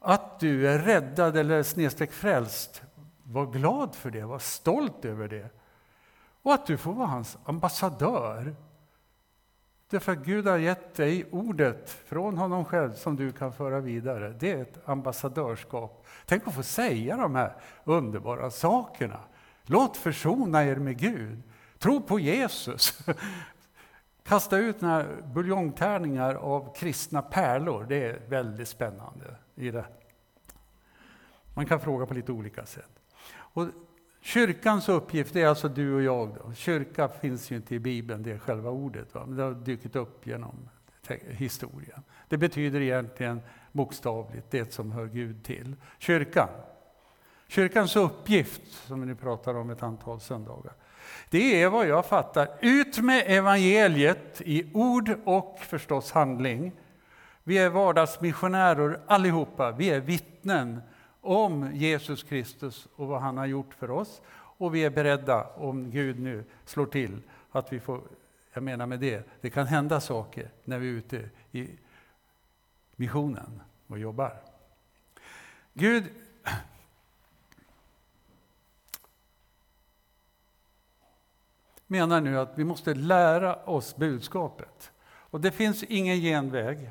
Att 0.00 0.40
du 0.40 0.68
är 0.68 0.78
räddad 0.78 1.36
eller 1.36 1.62
snedstreck 1.62 2.12
frälst, 2.12 2.82
var 3.22 3.46
glad 3.46 3.94
för 3.94 4.10
det, 4.10 4.24
var 4.24 4.38
stolt 4.38 5.04
över 5.04 5.28
det. 5.28 5.48
Och 6.42 6.54
att 6.54 6.66
du 6.66 6.76
får 6.76 6.92
vara 6.92 7.06
hans 7.06 7.38
ambassadör. 7.44 8.54
Därför 9.90 10.12
att 10.12 10.24
Gud 10.24 10.46
har 10.46 10.58
gett 10.58 10.94
dig 10.94 11.24
ordet 11.30 11.90
från 11.90 12.38
honom 12.38 12.64
själv 12.64 12.92
som 12.92 13.16
du 13.16 13.32
kan 13.32 13.52
föra 13.52 13.80
vidare. 13.80 14.36
Det 14.40 14.52
är 14.52 14.62
ett 14.62 14.88
ambassadörskap. 14.88 16.06
Tänk 16.26 16.48
att 16.48 16.54
få 16.54 16.62
säga 16.62 17.16
de 17.16 17.34
här 17.34 17.56
underbara 17.84 18.50
sakerna. 18.50 19.20
Låt 19.64 19.96
försona 19.96 20.64
er 20.64 20.76
med 20.76 20.98
Gud. 20.98 21.42
Tro 21.82 22.00
på 22.00 22.20
Jesus. 22.20 22.98
Kasta 24.24 24.58
ut 24.58 24.80
några 24.80 25.06
buljongtärningar 25.34 26.34
av 26.34 26.74
kristna 26.74 27.22
pärlor. 27.22 27.86
Det 27.88 28.04
är 28.04 28.20
väldigt 28.28 28.68
spännande. 28.68 29.36
i 29.54 29.70
det. 29.70 29.84
Man 31.54 31.66
kan 31.66 31.80
fråga 31.80 32.06
på 32.06 32.14
lite 32.14 32.32
olika 32.32 32.66
sätt. 32.66 33.00
Och 33.32 33.66
kyrkans 34.20 34.88
uppgift 34.88 35.36
är 35.36 35.46
alltså 35.46 35.68
du 35.68 35.94
och 35.94 36.02
jag. 36.02 36.34
Då. 36.34 36.54
Kyrka 36.54 37.08
finns 37.08 37.50
ju 37.50 37.56
inte 37.56 37.74
i 37.74 37.78
Bibeln, 37.78 38.22
det 38.22 38.32
är 38.32 38.38
själva 38.38 38.70
ordet. 38.70 39.14
Va? 39.14 39.24
Men 39.26 39.36
det 39.36 39.42
har 39.42 39.54
dykt 39.54 39.96
upp 39.96 40.26
genom 40.26 40.68
historien. 41.28 42.02
Det 42.28 42.36
betyder 42.36 42.80
egentligen 42.80 43.40
bokstavligt 43.72 44.50
det 44.50 44.72
som 44.72 44.92
hör 44.92 45.06
Gud 45.06 45.44
till. 45.44 45.76
Kyrkan. 45.98 46.48
Kyrkans 47.48 47.96
uppgift, 47.96 48.72
som 48.72 49.00
vi 49.00 49.06
nu 49.06 49.14
pratar 49.14 49.54
om 49.54 49.70
ett 49.70 49.82
antal 49.82 50.20
söndagar, 50.20 50.72
det 51.30 51.62
är 51.62 51.68
vad 51.68 51.86
jag 51.86 52.06
fattar, 52.06 52.48
ut 52.60 52.98
med 52.98 53.24
evangeliet 53.26 54.40
i 54.44 54.70
ord 54.72 55.10
och 55.24 55.58
förstås 55.60 56.12
handling. 56.12 56.72
Vi 57.44 57.58
är 57.58 57.68
vardagsmissionärer 57.68 59.00
allihopa, 59.06 59.70
vi 59.70 59.90
är 59.90 60.00
vittnen 60.00 60.82
om 61.20 61.70
Jesus 61.74 62.22
Kristus 62.22 62.88
och 62.96 63.06
vad 63.06 63.20
han 63.20 63.36
har 63.36 63.46
gjort 63.46 63.74
för 63.74 63.90
oss. 63.90 64.20
Och 64.34 64.74
vi 64.74 64.84
är 64.84 64.90
beredda, 64.90 65.44
om 65.44 65.90
Gud 65.90 66.20
nu 66.20 66.44
slår 66.64 66.86
till, 66.86 67.22
att 67.52 67.72
vi 67.72 67.80
får, 67.80 68.00
jag 68.52 68.62
menar 68.62 68.86
med 68.86 69.00
det, 69.00 69.28
det 69.40 69.50
kan 69.50 69.66
hända 69.66 70.00
saker 70.00 70.50
när 70.64 70.78
vi 70.78 70.88
är 70.88 70.92
ute 70.92 71.28
i 71.52 71.68
missionen 72.96 73.62
och 73.86 73.98
jobbar. 73.98 74.36
Gud 75.72 76.04
menar 81.92 82.20
nu 82.20 82.38
att 82.38 82.52
vi 82.54 82.64
måste 82.64 82.94
lära 82.94 83.54
oss 83.54 83.96
budskapet. 83.96 84.92
Och 85.04 85.40
det 85.40 85.50
finns 85.50 85.82
ingen 85.82 86.16
genväg. 86.16 86.90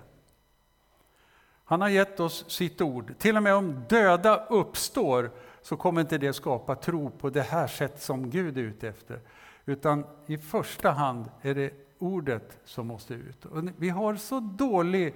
Han 1.66 1.82
har 1.82 1.90
gett 1.90 2.20
oss 2.20 2.46
sitt 2.48 2.82
ord. 2.82 3.14
Till 3.18 3.38
och 3.38 3.44
med 3.44 3.56
om 3.56 3.84
döda 3.90 4.46
uppstår 4.46 5.32
så 5.62 5.78
kommer 5.78 6.02
inte 6.02 6.18
det 6.18 6.34
skapa 6.34 6.76
tro 6.76 7.10
på 7.10 7.30
det 7.30 7.42
här 7.42 7.68
sätt 7.68 8.02
som 8.02 8.30
Gud 8.30 8.58
är 8.58 8.62
ute 8.62 8.88
efter. 8.88 9.20
Utan 9.66 10.06
i 10.26 10.38
första 10.38 10.92
hand 10.92 11.26
är 11.42 11.56
det 11.56 11.74
ordet 12.00 12.58
som 12.66 12.88
måste 12.88 13.14
ut. 13.14 13.46
Och 13.46 13.64
vi 13.78 13.90
har 13.90 14.16
så 14.16 14.40
dålig 14.40 15.16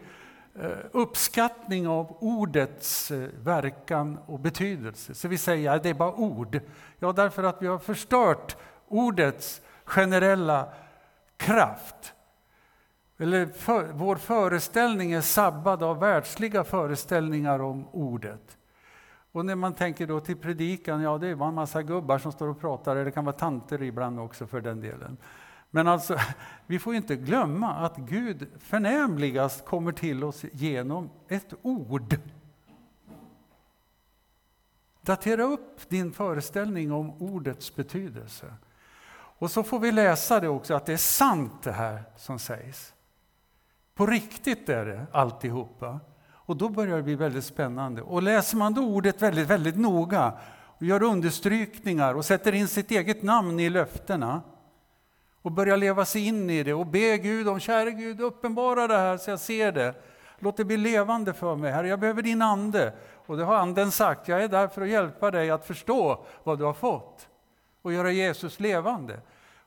eh, 0.59 0.69
uppskattning 0.91 1.87
av 1.87 2.17
ordets 2.19 3.11
eh, 3.11 3.29
verkan 3.43 4.19
och 4.25 4.39
betydelse. 4.39 5.13
Så 5.13 5.27
vi 5.27 5.37
säger 5.37 5.71
att 5.71 5.83
det 5.83 5.89
är 5.89 5.93
bara 5.93 6.13
ord. 6.13 6.59
Ja, 6.99 7.11
därför 7.11 7.43
att 7.43 7.61
vi 7.61 7.67
har 7.67 7.79
förstört 7.79 8.57
ordets 8.87 9.61
generella 9.85 10.73
kraft. 11.37 12.13
Eller 13.17 13.45
för, 13.45 13.91
vår 13.93 14.15
föreställning 14.15 15.11
är 15.11 15.21
sabbad 15.21 15.83
av 15.83 15.99
världsliga 15.99 16.63
föreställningar 16.63 17.61
om 17.61 17.87
ordet. 17.91 18.57
Och 19.31 19.45
när 19.45 19.55
man 19.55 19.73
tänker 19.73 20.07
då 20.07 20.19
till 20.19 20.37
predikan, 20.37 21.01
ja 21.01 21.17
det 21.17 21.27
är 21.27 21.47
en 21.47 21.53
massa 21.53 21.83
gubbar 21.83 22.17
som 22.17 22.31
står 22.31 22.47
och 22.47 22.59
pratar, 22.59 22.91
eller 22.91 23.05
det 23.05 23.11
kan 23.11 23.25
vara 23.25 23.35
tanter 23.35 23.83
ibland 23.83 24.19
också 24.19 24.47
för 24.47 24.61
den 24.61 24.81
delen. 24.81 25.17
Men 25.71 25.87
alltså, 25.87 26.17
vi 26.67 26.79
får 26.79 26.95
inte 26.95 27.15
glömma 27.15 27.73
att 27.73 27.97
Gud 27.97 28.47
förnämligast 28.59 29.65
kommer 29.65 29.91
till 29.91 30.23
oss 30.23 30.45
genom 30.51 31.09
ett 31.27 31.53
ord. 31.61 32.15
Datera 35.01 35.43
upp 35.43 35.89
din 35.89 36.11
föreställning 36.11 36.91
om 36.91 37.21
ordets 37.21 37.75
betydelse. 37.75 38.53
Och 39.45 39.51
så 39.51 39.63
får 39.63 39.79
vi 39.79 39.91
läsa 39.91 40.39
det 40.39 40.47
också, 40.47 40.73
att 40.73 40.85
det 40.85 40.93
är 40.93 40.97
sant 40.97 41.63
det 41.63 41.71
här 41.71 42.03
som 42.17 42.39
sägs. 42.39 42.93
På 43.95 44.05
riktigt 44.05 44.69
är 44.69 44.85
det 44.85 45.05
alltihopa. 45.11 45.99
Och 46.27 46.57
då 46.57 46.69
börjar 46.69 46.97
det 46.97 47.03
bli 47.03 47.15
väldigt 47.15 47.45
spännande. 47.45 48.01
Och 48.01 48.23
läser 48.23 48.57
man 48.57 48.73
då 48.73 48.81
ordet 48.81 49.21
väldigt, 49.21 49.47
väldigt 49.47 49.77
noga 49.77 50.33
och 50.77 50.85
gör 50.85 51.03
understrykningar 51.03 52.13
och 52.13 52.25
sätter 52.25 52.55
in 52.55 52.67
sitt 52.67 52.91
eget 52.91 53.23
namn 53.23 53.59
i 53.59 53.69
löftena 53.69 54.41
och 55.41 55.51
börjar 55.51 55.77
leva 55.77 56.05
sig 56.05 56.27
in 56.27 56.49
i 56.49 56.63
det 56.63 56.73
och 56.73 56.87
be 56.87 57.17
Gud 57.17 57.47
om, 57.47 57.59
käre 57.59 57.91
Gud, 57.91 58.21
uppenbara 58.21 58.87
det 58.87 58.97
här 58.97 59.17
så 59.17 59.29
jag 59.29 59.39
ser 59.39 59.71
det. 59.71 59.95
Låt 60.39 60.57
det 60.57 60.65
bli 60.65 60.77
levande 60.77 61.33
för 61.33 61.55
mig, 61.55 61.71
Herre, 61.71 61.87
jag 61.87 61.99
behöver 61.99 62.21
din 62.21 62.41
ande. 62.41 62.93
Och 63.25 63.37
det 63.37 63.43
har 63.43 63.55
anden 63.55 63.91
sagt, 63.91 64.27
jag 64.27 64.43
är 64.43 64.47
där 64.47 64.67
för 64.67 64.81
att 64.81 64.89
hjälpa 64.89 65.31
dig 65.31 65.49
att 65.49 65.65
förstå 65.65 66.25
vad 66.43 66.59
du 66.59 66.63
har 66.63 66.73
fått 66.73 67.29
och 67.81 67.93
göra 67.93 68.11
Jesus 68.11 68.59
levande. 68.59 69.19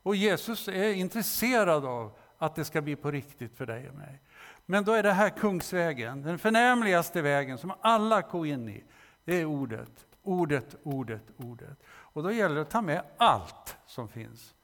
Och 0.08 0.16
Jesus 0.16 0.68
är 0.68 0.92
intresserad 0.92 1.84
av 1.84 2.12
att 2.38 2.54
det 2.54 2.64
ska 2.64 2.82
bli 2.82 2.96
på 2.96 3.10
riktigt 3.10 3.56
för 3.56 3.66
dig 3.66 3.88
och 3.88 3.94
mig. 3.94 4.20
Men 4.66 4.84
då 4.84 4.92
är 4.92 5.02
det 5.02 5.12
här 5.12 5.30
kungsvägen, 5.30 6.22
den 6.22 6.38
förnämligaste 6.38 7.22
vägen 7.22 7.58
som 7.58 7.72
alla 7.80 8.20
går 8.20 8.46
in 8.46 8.68
i. 8.68 8.84
Det 9.24 9.40
är 9.40 9.44
ordet, 9.44 10.06
ordet, 10.22 10.76
ordet, 10.82 11.22
ordet. 11.36 11.78
Och 11.88 12.22
då 12.22 12.32
gäller 12.32 12.54
det 12.54 12.60
att 12.60 12.70
ta 12.70 12.82
med 12.82 13.02
allt 13.16 13.76
som 13.86 14.08
finns, 14.08 14.54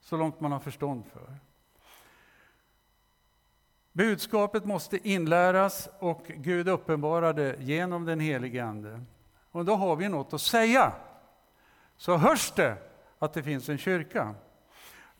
så 0.00 0.16
långt 0.16 0.40
man 0.40 0.52
har 0.52 0.60
förstånd 0.60 1.04
för. 1.12 1.36
Budskapet 3.92 4.64
måste 4.64 5.08
inläras 5.08 5.88
och 5.98 6.24
Gud 6.26 6.68
uppenbarar 6.68 7.32
det 7.32 7.56
genom 7.60 8.04
den 8.04 8.20
helige 8.20 8.64
Ande. 8.64 9.04
Och 9.50 9.64
då 9.64 9.74
har 9.74 9.96
vi 9.96 10.08
något 10.08 10.32
att 10.32 10.40
säga. 10.40 10.92
Så 11.96 12.16
hörs 12.16 12.52
det 12.56 12.76
att 13.18 13.32
det 13.32 13.42
finns 13.42 13.68
en 13.68 13.78
kyrka. 13.78 14.34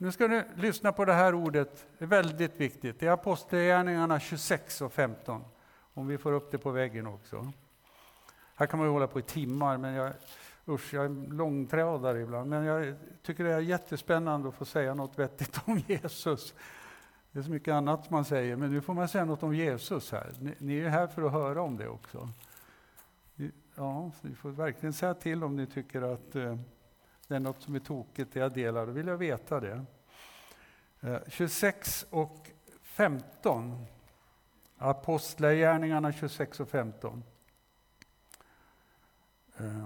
Nu 0.03 0.11
ska 0.11 0.27
ni 0.27 0.43
lyssna 0.55 0.91
på 0.91 1.05
det 1.05 1.13
här 1.13 1.35
ordet, 1.35 1.87
det 1.97 2.05
är 2.05 2.07
väldigt 2.07 2.59
viktigt. 2.59 2.99
Det 2.99 3.07
är 3.07 3.11
Apostlagärningarna 3.11 4.19
26 4.19 4.81
och 4.81 4.93
15. 4.93 5.43
Om 5.93 6.07
vi 6.07 6.17
får 6.17 6.31
upp 6.31 6.51
det 6.51 6.57
på 6.57 6.71
väggen 6.71 7.07
också. 7.07 7.51
Här 8.55 8.65
kan 8.65 8.79
man 8.79 8.87
ju 8.87 8.93
hålla 8.93 9.07
på 9.07 9.19
i 9.19 9.21
timmar, 9.21 9.77
men 9.77 9.93
jag, 9.93 10.13
usch, 10.67 10.93
jag 10.93 11.05
är 11.05 11.31
långtradare 11.33 12.21
ibland. 12.21 12.49
Men 12.49 12.63
jag 12.63 12.95
tycker 13.21 13.43
det 13.43 13.53
är 13.53 13.59
jättespännande 13.59 14.49
att 14.49 14.55
få 14.55 14.65
säga 14.65 14.93
något 14.93 15.19
vettigt 15.19 15.59
om 15.65 15.77
Jesus. 15.87 16.53
Det 17.31 17.39
är 17.39 17.43
så 17.43 17.51
mycket 17.51 17.73
annat 17.73 18.09
man 18.09 18.25
säger, 18.25 18.55
men 18.55 18.71
nu 18.71 18.81
får 18.81 18.93
man 18.93 19.07
säga 19.07 19.25
något 19.25 19.43
om 19.43 19.55
Jesus 19.55 20.11
här. 20.11 20.33
Ni, 20.39 20.55
ni 20.57 20.79
är 20.79 20.89
här 20.89 21.07
för 21.07 21.21
att 21.21 21.31
höra 21.31 21.61
om 21.61 21.77
det 21.77 21.87
också. 21.87 22.29
Ja, 23.75 24.11
ni 24.21 24.35
får 24.35 24.49
verkligen 24.49 24.93
säga 24.93 25.13
till 25.13 25.43
om 25.43 25.55
ni 25.55 25.67
tycker 25.67 26.01
att 26.01 26.35
eh, 26.35 26.57
det 27.33 27.37
är 27.37 27.39
något 27.39 27.61
som 27.61 27.75
är 27.75 27.79
tokigt 27.79 28.33
det 28.33 28.39
jag 28.39 28.53
delar, 28.53 28.85
då 28.85 28.91
vill 28.91 29.07
jag 29.07 29.17
veta 29.17 29.59
det. 29.59 29.85
Eh, 31.01 31.17
26 31.27 32.05
och 32.09 32.51
15. 32.81 33.85
Apostlagärningarna 34.77 36.11
26 36.11 36.59
och 36.59 36.69
15. 36.69 37.23
Eh. 39.57 39.85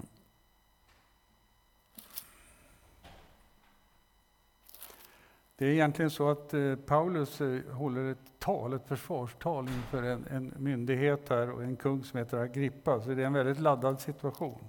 Det 5.56 5.66
är 5.66 5.70
egentligen 5.70 6.12
så 6.12 6.30
att 6.30 6.54
eh, 6.54 6.76
Paulus 6.76 7.40
håller 7.72 8.12
ett 8.12 8.40
tal, 8.40 8.74
ett 8.74 8.88
försvarstal 8.88 9.68
inför 9.68 10.04
en, 10.04 10.28
en 10.28 10.54
myndighet 10.58 11.30
här 11.30 11.52
och 11.52 11.64
en 11.64 11.76
kung 11.76 12.04
som 12.04 12.20
heter 12.20 12.38
Agrippa, 12.38 13.02
så 13.02 13.10
det 13.10 13.22
är 13.22 13.28
en 13.28 13.34
väldigt 13.34 13.60
laddad 13.60 14.02
situation. 14.02 14.64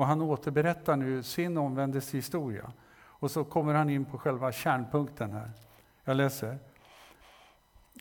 Och 0.00 0.06
han 0.06 0.22
återberättar 0.22 0.96
nu 0.96 1.22
sin 1.22 1.56
omvändelsehistoria. 1.56 2.72
Och 3.00 3.30
så 3.30 3.44
kommer 3.44 3.74
han 3.74 3.90
in 3.90 4.04
på 4.04 4.18
själva 4.18 4.52
kärnpunkten 4.52 5.32
här. 5.32 5.50
Jag 6.04 6.16
läser. 6.16 6.58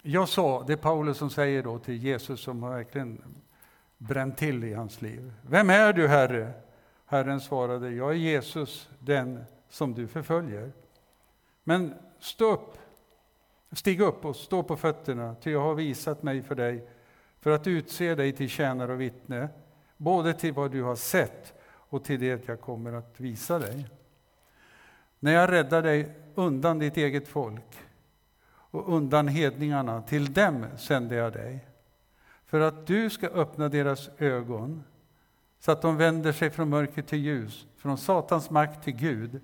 Jag 0.01 0.29
sa, 0.29 0.63
det 0.67 0.73
är 0.73 0.77
Paulus 0.77 1.17
som 1.17 1.29
säger 1.29 1.63
då 1.63 1.79
till 1.79 2.03
Jesus 2.03 2.41
som 2.41 2.63
har 2.63 2.69
verkligen 2.69 3.21
bränt 3.97 4.38
till 4.38 4.63
i 4.63 4.73
hans 4.73 5.01
liv. 5.01 5.33
Vem 5.41 5.69
är 5.69 5.93
du, 5.93 6.07
Herre? 6.07 6.53
Herren 7.05 7.41
svarade, 7.41 7.89
jag 7.89 8.09
är 8.09 8.15
Jesus, 8.15 8.89
den 8.99 9.43
som 9.69 9.93
du 9.93 10.07
förföljer. 10.07 10.71
Men 11.63 11.93
stå 12.19 12.51
upp, 12.51 12.77
stig 13.71 14.01
upp 14.01 14.25
och 14.25 14.35
stå 14.35 14.63
på 14.63 14.75
fötterna, 14.75 15.35
ty 15.41 15.51
jag 15.51 15.62
har 15.62 15.75
visat 15.75 16.23
mig 16.23 16.41
för 16.41 16.55
dig 16.55 16.88
för 17.39 17.51
att 17.51 17.67
utse 17.67 18.15
dig 18.15 18.31
till 18.31 18.49
tjänare 18.49 18.93
och 18.93 19.01
vittne, 19.01 19.49
både 19.97 20.33
till 20.33 20.53
vad 20.53 20.71
du 20.71 20.83
har 20.83 20.95
sett 20.95 21.58
och 21.89 22.04
till 22.04 22.19
det 22.19 22.47
jag 22.47 22.62
kommer 22.62 22.93
att 22.93 23.19
visa 23.19 23.60
dig. 23.60 23.88
När 25.19 25.32
jag 25.32 25.52
räddar 25.52 25.82
dig 25.82 26.15
undan 26.36 26.80
ditt 26.80 26.97
eget 26.97 27.28
folk 27.28 27.78
och 28.71 28.95
undan 28.95 29.28
hedningarna, 29.28 30.02
till 30.02 30.34
dem 30.34 30.65
sände 30.78 31.15
jag 31.15 31.34
dig, 31.34 31.65
för 32.45 32.60
att 32.60 32.88
du 32.88 33.10
ska 33.10 33.28
öppna 33.28 33.69
deras 33.69 34.10
ögon 34.17 34.84
så 35.60 35.71
att 35.71 35.82
de 35.82 35.97
vänder 35.97 36.32
sig 36.32 36.49
från 36.49 36.69
mörker 36.69 37.02
till 37.02 37.19
ljus, 37.19 37.67
från 37.78 37.97
Satans 37.97 38.49
makt 38.49 38.84
till 38.84 38.95
Gud. 38.95 39.41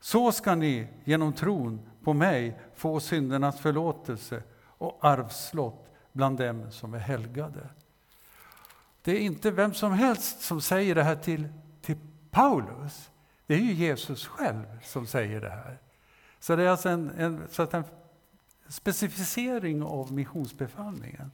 Så 0.00 0.32
ska 0.32 0.54
ni 0.54 0.88
genom 1.04 1.32
tron 1.32 1.80
på 2.04 2.12
mig 2.12 2.60
få 2.74 3.00
syndernas 3.00 3.60
förlåtelse 3.60 4.42
och 4.60 4.98
arvslott 5.00 5.88
bland 6.12 6.38
dem 6.38 6.70
som 6.70 6.94
är 6.94 6.98
helgade. 6.98 7.68
Det 9.02 9.12
är 9.12 9.20
inte 9.20 9.50
vem 9.50 9.74
som 9.74 9.92
helst 9.92 10.40
som 10.40 10.60
säger 10.60 10.94
det 10.94 11.02
här 11.02 11.16
till, 11.16 11.42
till 11.44 11.48
Paulus. 12.30 13.10
Det 13.46 13.54
är 13.54 13.58
ju 13.58 13.72
Jesus 13.72 14.26
själv 14.26 14.80
som 14.82 15.06
säger 15.06 15.40
det 15.40 15.50
här. 15.50 15.78
Så 16.38 16.56
det 16.56 16.62
är 16.62 16.68
alltså 16.68 16.88
en, 16.88 17.10
en, 17.10 17.48
så 17.48 17.62
att 17.62 17.74
en 17.74 17.84
specificering 18.68 19.82
av 19.82 20.12
missionsbefallningen. 20.12 21.32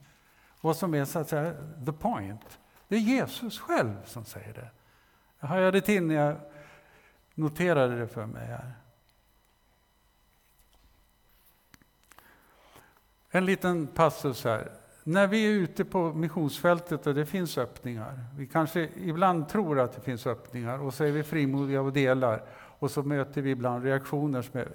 Vad 0.61 0.77
som 0.77 0.93
är 0.93 1.05
så 1.05 1.19
att 1.19 1.29
säga 1.29 1.53
the 1.85 1.91
point. 1.91 2.59
Det 2.87 2.95
är 2.95 2.99
Jesus 2.99 3.59
själv 3.59 4.05
som 4.05 4.25
säger 4.25 4.53
det. 4.53 4.69
Jag 5.39 5.47
hajade 5.47 5.81
till 5.81 6.03
när 6.03 6.15
jag 6.15 6.37
noterade 7.33 7.99
det 7.99 8.07
för 8.07 8.25
mig 8.25 8.45
här. 8.47 8.73
En 13.29 13.45
liten 13.45 13.87
passus 13.87 14.43
här. 14.43 14.71
När 15.07 15.27
vi 15.27 15.45
är 15.45 15.51
ute 15.51 15.85
på 15.85 16.13
missionsfältet 16.13 17.07
och 17.07 17.15
det 17.15 17.25
finns 17.25 17.57
öppningar, 17.57 18.25
vi 18.37 18.47
kanske 18.47 18.89
ibland 18.95 19.49
tror 19.49 19.79
att 19.79 19.93
det 19.93 20.01
finns 20.01 20.27
öppningar 20.27 20.79
och 20.79 20.93
så 20.93 21.03
är 21.03 21.11
vi 21.11 21.23
frimodiga 21.23 21.81
och 21.81 21.93
delar 21.93 22.43
och 22.79 22.91
så 22.91 23.03
möter 23.03 23.41
vi 23.41 23.49
ibland 23.51 23.83
reaktioner 23.83 24.41
som 24.41 24.59
är 24.59 24.71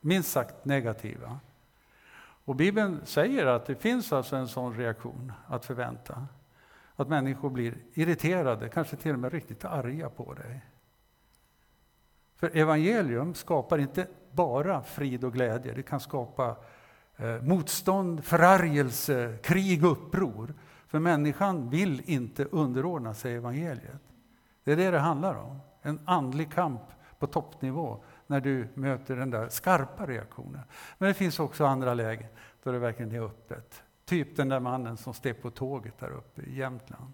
minst 0.00 0.32
sagt 0.32 0.64
negativa. 0.64 1.38
Och 2.44 2.56
Bibeln 2.56 3.00
säger 3.04 3.46
att 3.46 3.66
det 3.66 3.74
finns 3.74 4.12
alltså 4.12 4.36
en 4.36 4.48
sån 4.48 4.76
reaktion 4.76 5.32
att 5.46 5.64
förvänta. 5.64 6.26
Att 6.96 7.08
människor 7.08 7.50
blir 7.50 7.76
irriterade, 7.94 8.68
kanske 8.68 8.96
till 8.96 9.12
och 9.12 9.18
med 9.18 9.32
riktigt 9.32 9.64
arga 9.64 10.10
på 10.10 10.34
dig. 10.34 10.60
För 12.36 12.56
evangelium 12.56 13.34
skapar 13.34 13.78
inte 13.78 14.06
bara 14.30 14.82
frid 14.82 15.24
och 15.24 15.32
glädje, 15.32 15.72
det 15.72 15.82
kan 15.82 16.00
skapa 16.00 16.56
Eh, 17.22 17.42
motstånd, 17.42 18.24
förargelse, 18.24 19.38
krig 19.42 19.84
och 19.84 19.92
uppror. 19.92 20.54
För 20.86 20.98
människan 20.98 21.70
vill 21.70 22.02
inte 22.04 22.44
underordna 22.44 23.14
sig 23.14 23.34
evangeliet. 23.34 24.02
Det 24.64 24.72
är 24.72 24.76
det 24.76 24.90
det 24.90 24.98
handlar 24.98 25.34
om. 25.34 25.60
En 25.82 26.00
andlig 26.04 26.52
kamp 26.52 26.80
på 27.18 27.26
toppnivå 27.26 28.04
när 28.26 28.40
du 28.40 28.68
möter 28.74 29.16
den 29.16 29.30
där 29.30 29.48
skarpa 29.48 30.06
reaktionen. 30.06 30.60
Men 30.98 31.08
det 31.08 31.14
finns 31.14 31.40
också 31.40 31.64
andra 31.64 31.94
lägen 31.94 32.28
då 32.62 32.72
det 32.72 32.78
verkligen 32.78 33.12
är 33.12 33.20
öppet. 33.20 33.82
Typ 34.04 34.36
den 34.36 34.48
där 34.48 34.60
mannen 34.60 34.96
som 34.96 35.14
steg 35.14 35.42
på 35.42 35.50
tåget 35.50 35.98
där 35.98 36.10
uppe 36.10 36.42
i 36.42 36.58
Jämtland. 36.58 37.12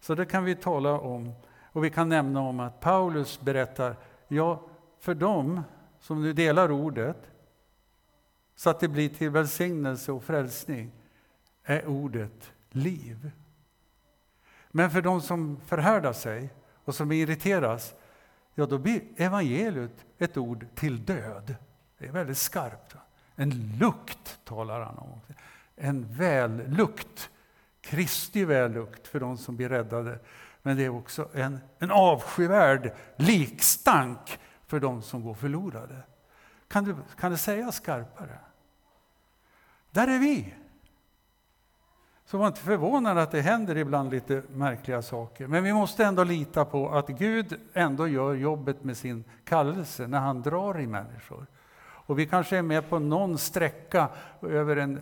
Så 0.00 0.14
det 0.14 0.26
kan 0.26 0.44
vi 0.44 0.54
tala 0.54 0.98
om. 0.98 1.32
Och 1.62 1.84
vi 1.84 1.90
kan 1.90 2.08
nämna 2.08 2.40
om 2.40 2.60
att 2.60 2.80
Paulus 2.80 3.40
berättar, 3.40 3.96
ja, 4.28 4.62
för 5.00 5.14
dem 5.14 5.62
som 6.00 6.22
nu 6.22 6.32
delar 6.32 6.70
ordet, 6.70 7.30
så 8.56 8.70
att 8.70 8.80
det 8.80 8.88
blir 8.88 9.08
till 9.08 9.30
välsignelse 9.30 10.12
och 10.12 10.24
frälsning, 10.24 10.92
är 11.64 11.86
ordet 11.86 12.52
liv. 12.70 13.30
Men 14.70 14.90
för 14.90 15.02
de 15.02 15.20
som 15.20 15.60
förhärdar 15.66 16.12
sig 16.12 16.50
och 16.84 16.94
som 16.94 17.12
irriteras, 17.12 17.94
ja 18.54 18.66
då 18.66 18.78
blir 18.78 19.02
evangeliet 19.16 20.04
ett 20.18 20.36
ord 20.36 20.66
till 20.74 21.04
död. 21.04 21.54
Det 21.98 22.06
är 22.06 22.12
väldigt 22.12 22.38
skarpt. 22.38 22.94
En 23.36 23.78
lukt 23.78 24.38
talar 24.44 24.80
han 24.80 24.98
om. 24.98 25.20
En 25.76 26.14
vällukt, 26.14 27.30
Kristi 27.80 28.44
vällukt 28.44 29.06
för 29.06 29.20
de 29.20 29.38
som 29.38 29.56
blir 29.56 29.68
räddade. 29.68 30.18
Men 30.62 30.76
det 30.76 30.84
är 30.84 30.88
också 30.88 31.28
en, 31.34 31.58
en 31.78 31.90
avskyvärd 31.90 32.92
likstank 33.16 34.38
för 34.66 34.80
de 34.80 35.02
som 35.02 35.22
går 35.22 35.34
förlorade. 35.34 36.02
Kan 36.68 36.84
du, 36.84 36.96
kan 37.18 37.30
du 37.30 37.38
säga 37.38 37.72
skarpare? 37.72 38.38
Där 39.94 40.08
är 40.08 40.18
vi. 40.18 40.54
Så 42.24 42.38
var 42.38 42.46
inte 42.46 42.60
förvånad 42.60 43.18
att 43.18 43.30
det 43.30 43.40
händer 43.40 43.76
ibland 43.76 44.10
lite 44.10 44.42
märkliga 44.52 45.02
saker. 45.02 45.46
Men 45.46 45.64
vi 45.64 45.72
måste 45.72 46.04
ändå 46.04 46.24
lita 46.24 46.64
på 46.64 46.88
att 46.88 47.08
Gud 47.08 47.60
ändå 47.72 48.08
gör 48.08 48.34
jobbet 48.34 48.84
med 48.84 48.96
sin 48.96 49.24
kallelse 49.44 50.06
när 50.06 50.18
han 50.18 50.42
drar 50.42 50.80
i 50.80 50.86
människor. 50.86 51.46
Och 51.80 52.18
vi 52.18 52.26
kanske 52.26 52.56
är 52.56 52.62
med 52.62 52.88
på 52.88 52.98
någon 52.98 53.38
sträcka 53.38 54.08
över 54.42 54.76
en, 54.76 55.00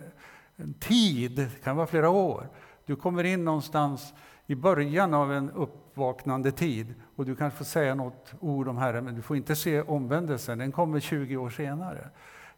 en 0.55 0.73
tid, 0.73 1.35
det 1.35 1.63
kan 1.63 1.75
vara 1.75 1.87
flera 1.87 2.09
år. 2.09 2.47
Du 2.85 2.95
kommer 2.95 3.23
in 3.23 3.45
någonstans 3.45 4.13
i 4.45 4.55
början 4.55 5.13
av 5.13 5.33
en 5.33 5.51
uppvaknande 5.51 6.51
tid 6.51 6.93
och 7.15 7.25
du 7.25 7.35
kanske 7.35 7.57
får 7.57 7.65
säga 7.65 7.95
något 7.95 8.33
ord 8.39 8.67
om 8.67 8.77
Herren, 8.77 9.05
men 9.05 9.15
du 9.15 9.21
får 9.21 9.37
inte 9.37 9.55
se 9.55 9.81
omvändelsen, 9.81 10.57
den 10.57 10.71
kommer 10.71 10.99
20 10.99 11.37
år 11.37 11.49
senare. 11.49 12.09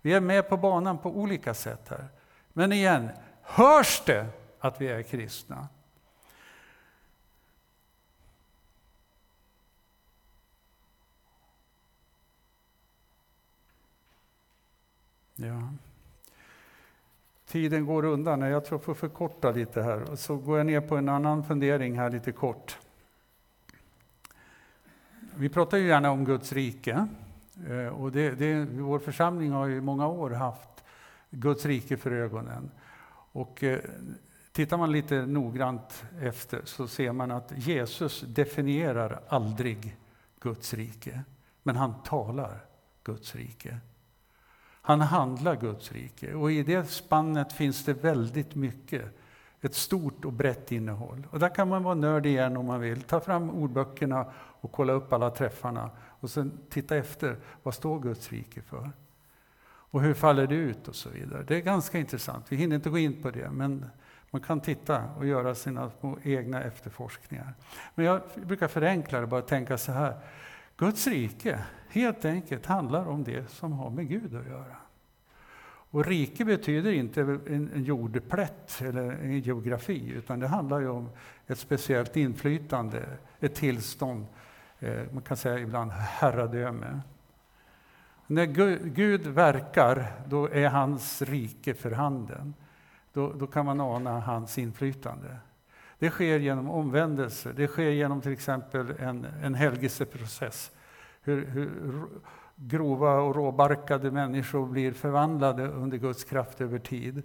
Vi 0.02 0.14
är 0.14 0.22
med 0.22 0.50
på 0.50 0.58
banan 0.58 0.98
på 0.98 1.10
olika 1.10 1.54
sätt 1.54 1.88
här. 1.90 2.08
Men 2.58 2.72
igen, 2.72 3.10
hörs 3.42 4.02
det 4.06 4.28
att 4.60 4.82
vi 4.82 4.88
är 4.88 5.02
kristna? 5.02 5.68
Ja. 15.36 15.70
Tiden 17.48 17.86
går 17.86 18.06
undan, 18.06 18.42
jag 18.42 18.66
tror 18.66 18.80
jag 18.80 18.86
får 18.86 18.94
förkorta 18.94 19.52
lite 19.52 19.82
här. 19.82 20.12
Och 20.12 20.20
så 20.20 20.36
går 20.36 20.58
jag 20.58 20.66
ner 20.66 20.82
på 20.82 20.98
en 20.98 21.10
annan 21.10 21.44
fundering 21.44 22.00
här 22.00 22.10
lite 22.10 22.32
kort. 22.32 22.78
Vi 25.36 25.50
pratar 25.50 25.78
ju 25.78 25.88
gärna 25.88 26.12
om 26.12 26.26
Guds 26.26 26.54
rike. 26.54 27.08
Eh, 27.70 27.88
och 27.88 28.12
det, 28.12 28.32
det, 28.32 28.66
vår 28.66 29.00
församling 29.00 29.52
har 29.52 29.70
i 29.70 29.82
många 29.82 30.08
år 30.08 30.30
haft 30.30 30.75
Guds 31.36 31.66
rike 31.66 31.98
för 31.98 32.12
ögonen. 32.12 32.72
Och 33.32 33.64
eh, 33.64 33.80
tittar 34.52 34.78
man 34.78 34.92
lite 34.92 35.26
noggrant 35.26 36.04
efter 36.22 36.62
så 36.66 36.88
ser 36.88 37.12
man 37.12 37.32
att 37.32 37.52
Jesus 37.56 38.22
definierar 38.22 39.22
aldrig 39.28 39.98
Guds 40.40 40.74
rike, 40.74 41.22
men 41.64 41.76
han 41.76 42.04
talar 42.04 42.66
Guds 43.04 43.36
rike. 43.36 43.78
Han 44.82 45.02
handlar 45.02 45.56
Guds 45.56 45.92
rike 45.92 46.34
och 46.34 46.52
i 46.52 46.64
det 46.64 46.86
spannet 46.86 47.54
finns 47.54 47.86
det 47.86 47.94
väldigt 47.94 48.56
mycket. 48.56 49.06
Ett 49.62 49.76
stort 49.76 50.26
och 50.26 50.34
brett 50.34 50.72
innehåll. 50.72 51.28
Och 51.32 51.40
där 51.40 51.56
kan 51.56 51.70
man 51.70 51.84
vara 51.84 51.96
nörd 51.96 52.26
igen 52.26 52.58
om 52.58 52.66
man 52.66 52.80
vill. 52.80 53.02
Ta 53.02 53.20
fram 53.20 53.50
ordböckerna 53.50 54.32
och 54.36 54.72
kolla 54.72 54.94
upp 54.94 55.14
alla 55.14 55.30
träffarna 55.30 55.90
och 56.20 56.30
sen 56.30 56.60
titta 56.70 56.98
efter. 56.98 57.38
Vad 57.64 57.74
står 57.74 58.00
Guds 58.00 58.32
rike 58.32 58.62
för? 58.62 58.92
Och 59.96 60.02
hur 60.02 60.14
faller 60.14 60.48
det 60.48 60.56
ut 60.56 60.88
och 60.88 60.96
så 60.96 61.10
vidare. 61.10 61.44
Det 61.48 61.56
är 61.56 61.62
ganska 61.62 61.98
intressant. 61.98 62.46
Vi 62.50 62.56
hinner 62.56 62.76
inte 62.76 62.90
gå 62.90 62.98
in 62.98 63.22
på 63.22 63.32
det, 63.32 63.50
men 63.52 63.86
man 64.32 64.42
kan 64.42 64.60
titta 64.60 65.04
och 65.18 65.26
göra 65.26 65.56
sina 65.56 65.92
egna 66.24 66.64
efterforskningar. 66.64 67.54
Men 67.96 68.06
jag 68.06 68.22
brukar 68.36 68.68
förenkla 68.68 69.20
det, 69.20 69.28
bara 69.28 69.42
tänka 69.42 69.78
så 69.78 69.92
här. 69.92 70.18
Guds 70.78 71.08
rike 71.08 71.60
helt 71.90 72.26
enkelt 72.26 72.66
handlar 72.66 73.08
om 73.08 73.24
det 73.24 73.50
som 73.50 73.72
har 73.74 73.90
med 73.90 74.10
Gud 74.10 74.36
att 74.36 74.48
göra. 74.48 74.76
Och 75.68 76.06
rike 76.06 76.46
betyder 76.46 76.92
inte 76.92 77.22
en, 77.22 77.72
jordplätt 77.76 78.82
eller 78.82 79.12
en 79.12 79.40
geografi, 79.40 80.12
utan 80.16 80.40
det 80.40 80.48
handlar 80.48 80.80
ju 80.80 80.88
om 80.88 81.10
ett 81.48 81.60
speciellt 81.60 82.18
inflytande, 82.18 83.04
ett 83.40 83.56
tillstånd, 83.56 84.26
eh, 84.80 85.04
man 85.12 85.24
kan 85.24 85.38
säga 85.38 85.60
ibland 85.60 85.92
herradöme. 85.92 87.02
När 88.28 88.46
Gud 88.86 89.28
verkar, 89.28 90.12
då 90.28 90.50
är 90.50 90.70
hans 90.70 91.22
rike 91.22 91.74
för 91.74 91.92
handen. 91.92 92.54
Då, 93.14 93.34
då 93.34 93.48
kan 93.48 93.66
man 93.66 93.82
ana 93.82 94.20
hans 94.20 94.58
inflytande. 94.58 95.38
Det 96.00 96.10
sker 96.10 96.40
genom 96.40 96.70
omvändelse, 96.70 97.54
det 97.56 97.68
sker 97.68 97.90
genom 97.90 98.22
till 98.22 98.32
exempel 98.32 98.94
en, 99.00 99.28
en 99.44 99.56
helgelseprocess. 99.56 100.72
Hur, 101.22 101.46
hur 101.46 101.70
grova 102.56 103.14
och 103.22 103.36
råbarkade 103.36 104.12
människor 104.12 104.68
blir 104.68 104.92
förvandlade 104.92 105.68
under 105.68 105.98
Guds 105.98 106.24
kraft 106.24 106.62
över 106.62 106.80
tid. 106.80 107.24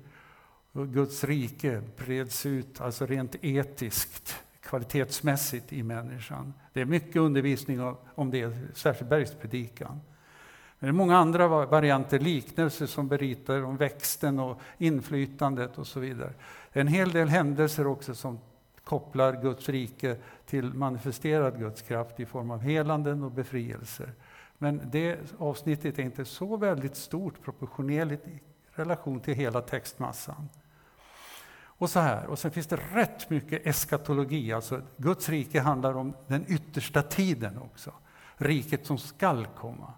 Och 0.72 0.88
Guds 0.88 1.24
rike 1.24 1.82
breds 1.96 2.46
ut, 2.46 2.80
alltså 2.80 3.06
rent 3.06 3.36
etiskt, 3.40 4.42
kvalitetsmässigt 4.60 5.72
i 5.72 5.82
människan. 5.82 6.54
Det 6.72 6.80
är 6.80 6.84
mycket 6.84 7.16
undervisning 7.16 7.94
om 8.14 8.30
det, 8.30 8.56
särskilt 8.74 9.10
bergspredikan. 9.10 10.00
Men 10.82 10.86
det 10.86 10.90
är 10.90 10.96
många 10.96 11.16
andra 11.16 11.48
varianter, 11.66 12.18
liknelser 12.18 12.86
som 12.86 13.08
beritar 13.08 13.62
om 13.62 13.76
växten 13.76 14.38
och 14.38 14.60
inflytandet 14.78 15.78
och 15.78 15.86
så 15.86 16.00
vidare. 16.00 16.32
Det 16.72 16.78
är 16.78 16.80
en 16.80 16.88
hel 16.88 17.10
del 17.10 17.28
händelser 17.28 17.86
också 17.86 18.14
som 18.14 18.38
kopplar 18.84 19.42
Guds 19.42 19.68
rike 19.68 20.16
till 20.46 20.74
manifesterad 20.74 21.58
Guds 21.58 21.82
kraft 21.82 22.20
i 22.20 22.26
form 22.26 22.50
av 22.50 22.60
helanden 22.60 23.22
och 23.22 23.30
befrielser. 23.30 24.12
Men 24.58 24.80
det 24.84 25.18
avsnittet 25.38 25.98
är 25.98 26.02
inte 26.02 26.24
så 26.24 26.56
väldigt 26.56 26.96
stort 26.96 27.42
proportionerligt 27.42 28.28
i 28.28 28.40
relation 28.72 29.20
till 29.20 29.34
hela 29.34 29.60
textmassan. 29.60 30.48
Och 31.62 31.90
så 31.90 32.00
här, 32.00 32.26
och 32.26 32.38
sen 32.38 32.50
finns 32.50 32.66
det 32.66 32.80
rätt 32.92 33.30
mycket 33.30 33.66
eskatologi, 33.66 34.52
alltså 34.52 34.82
Guds 34.96 35.28
rike 35.28 35.60
handlar 35.60 35.96
om 35.96 36.14
den 36.26 36.44
yttersta 36.48 37.02
tiden 37.02 37.58
också. 37.58 37.92
Riket 38.36 38.86
som 38.86 38.98
skall 38.98 39.46
komma. 39.46 39.92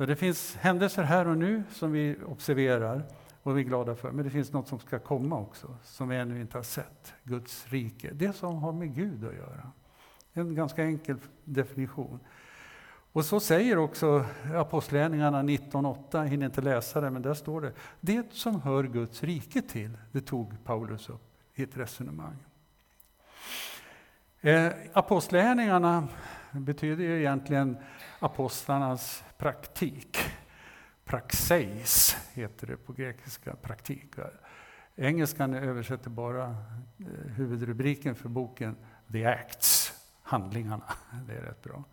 Så 0.00 0.06
det 0.06 0.16
finns 0.16 0.56
händelser 0.56 1.02
här 1.02 1.28
och 1.28 1.38
nu 1.38 1.62
som 1.72 1.92
vi 1.92 2.16
observerar 2.26 3.02
och 3.42 3.56
vi 3.56 3.60
är 3.60 3.64
glada 3.64 3.94
för. 3.94 4.10
Men 4.10 4.24
det 4.24 4.30
finns 4.30 4.52
något 4.52 4.68
som 4.68 4.78
ska 4.78 4.98
komma 4.98 5.38
också, 5.38 5.76
som 5.84 6.08
vi 6.08 6.16
ännu 6.16 6.40
inte 6.40 6.58
har 6.58 6.62
sett. 6.62 7.14
Guds 7.24 7.66
rike. 7.68 8.10
Det 8.12 8.32
som 8.32 8.58
har 8.58 8.72
med 8.72 8.94
Gud 8.94 9.24
att 9.24 9.34
göra. 9.34 9.72
En 10.32 10.54
ganska 10.54 10.84
enkel 10.84 11.16
definition. 11.44 12.20
Och 13.12 13.24
så 13.24 13.40
säger 13.40 13.78
också 13.78 14.24
Apostlagärningarna 14.54 15.42
19.8, 15.42 15.96
jag 16.10 16.28
hinner 16.28 16.46
inte 16.46 16.60
läsa 16.60 17.00
det, 17.00 17.10
men 17.10 17.22
där 17.22 17.34
står 17.34 17.60
det. 17.60 17.72
Det 18.00 18.32
som 18.32 18.60
hör 18.60 18.84
Guds 18.84 19.22
rike 19.22 19.62
till, 19.62 19.98
det 20.12 20.20
tog 20.20 20.64
Paulus 20.64 21.08
upp 21.08 21.22
i 21.54 21.62
ett 21.62 21.76
resonemang. 21.76 22.36
Eh, 24.40 24.72
Apostlagärningarna 24.92 26.08
betyder 26.52 27.04
ju 27.04 27.18
egentligen 27.18 27.76
apostlarnas 28.18 29.24
praktik. 29.38 30.18
Praxeis 31.04 32.16
heter 32.32 32.66
det 32.66 32.76
på 32.76 32.92
grekiska, 32.92 33.56
praktik. 33.62 34.14
Engelskan 34.96 35.54
översätter 35.54 36.10
bara 36.10 36.44
eh, 36.44 37.30
huvudrubriken 37.36 38.14
för 38.14 38.28
boken 38.28 38.76
The 39.12 39.26
Acts, 39.26 39.92
handlingarna. 40.22 40.92
Det 41.26 41.32
är 41.32 41.42
rätt 41.42 41.62
bra. 41.62 41.84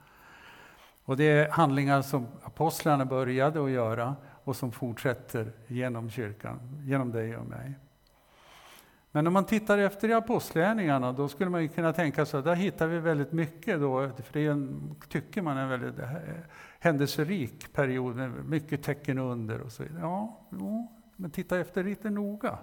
Och 1.04 1.18
det 1.18 1.24
är 1.24 1.50
handlingar 1.50 2.02
som 2.02 2.28
apostlarna 2.44 3.06
började 3.06 3.64
att 3.64 3.72
göra 3.72 4.16
och 4.44 4.56
som 4.56 4.72
fortsätter 4.72 5.52
genom 5.68 6.10
kyrkan, 6.10 6.60
genom 6.86 7.12
dig 7.12 7.38
och 7.38 7.46
mig. 7.46 7.74
Men 9.18 9.28
om 9.28 9.34
man 9.34 9.46
tittar 9.46 9.78
efter 9.78 10.10
i 10.10 10.14
apostlärningarna 10.14 11.12
då 11.12 11.28
skulle 11.28 11.50
man 11.50 11.70
kunna 11.70 11.94
tänka 11.94 12.26
sig 12.26 12.38
att 12.38 12.46
där 12.46 12.56
hittar 12.56 12.88
vi 12.88 13.00
väldigt 13.00 13.32
mycket 13.32 13.80
då, 13.80 14.10
för 14.10 14.34
det 14.34 14.46
är 14.46 14.52
en, 14.52 14.96
tycker 15.10 15.42
man 15.42 15.58
är 15.58 15.64
en 15.64 15.70
väldigt 15.70 16.00
eh, 16.00 16.10
händelserik 16.80 17.74
period 17.74 18.16
med 18.16 18.46
mycket 18.46 18.84
tecken 18.84 19.18
under 19.18 19.62
och 19.62 19.72
så 19.72 19.84
vidare. 19.84 20.02
Ja, 20.02 20.40
ja, 20.50 20.88
men 21.16 21.32
titta 21.32 21.60
efter 21.60 21.84
lite 21.84 22.10
noga. 22.10 22.58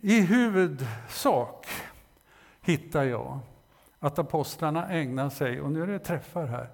I 0.00 0.20
huvudsak 0.20 1.66
hittar 2.60 3.04
jag 3.04 3.38
att 3.98 4.18
apostlarna 4.18 4.88
ägnar 4.88 5.30
sig, 5.30 5.60
och 5.60 5.72
nu 5.72 5.82
är 5.82 5.86
det 5.86 5.98
träffar 5.98 6.46
här, 6.46 6.68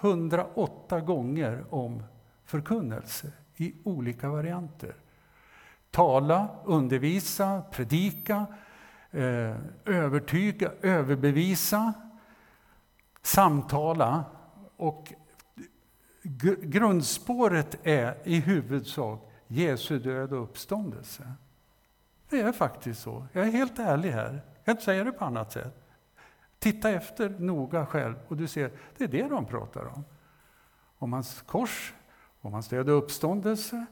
108 0.00 1.00
gånger 1.00 1.64
om 1.70 2.02
förkunnelse 2.44 3.32
i 3.56 3.74
olika 3.84 4.28
varianter. 4.28 4.94
Tala, 5.94 6.48
undervisa, 6.64 7.62
predika, 7.70 8.46
eh, 9.10 9.56
övertyga, 9.84 10.72
överbevisa, 10.82 11.92
samtala. 13.22 14.24
Och 14.76 15.12
grundspåret 16.62 17.78
är 17.82 18.16
i 18.24 18.40
huvudsak 18.40 19.30
Jesu 19.46 19.98
död 19.98 20.32
och 20.32 20.42
uppståndelse. 20.42 21.32
Det 22.28 22.40
är 22.40 22.52
faktiskt 22.52 23.02
så. 23.02 23.26
Jag 23.32 23.46
är 23.46 23.50
helt 23.50 23.78
ärlig 23.78 24.10
här. 24.10 24.42
Jag 24.54 24.64
kan 24.64 24.72
inte 24.72 24.84
säga 24.84 25.04
det 25.04 25.12
på 25.12 25.24
annat 25.24 25.52
sätt. 25.52 25.84
Titta 26.58 26.90
efter 26.90 27.28
noga 27.28 27.86
själv 27.86 28.14
och 28.28 28.36
du 28.36 28.48
ser, 28.48 28.70
det 28.96 29.04
är 29.04 29.08
det 29.08 29.28
de 29.28 29.46
pratar 29.46 29.84
om. 29.84 30.04
Om 30.98 31.12
hans 31.12 31.42
kors, 31.42 31.94
om 32.40 32.52
hans 32.52 32.68
död 32.68 32.88
och 32.88 32.98
uppståndelse. 32.98 33.86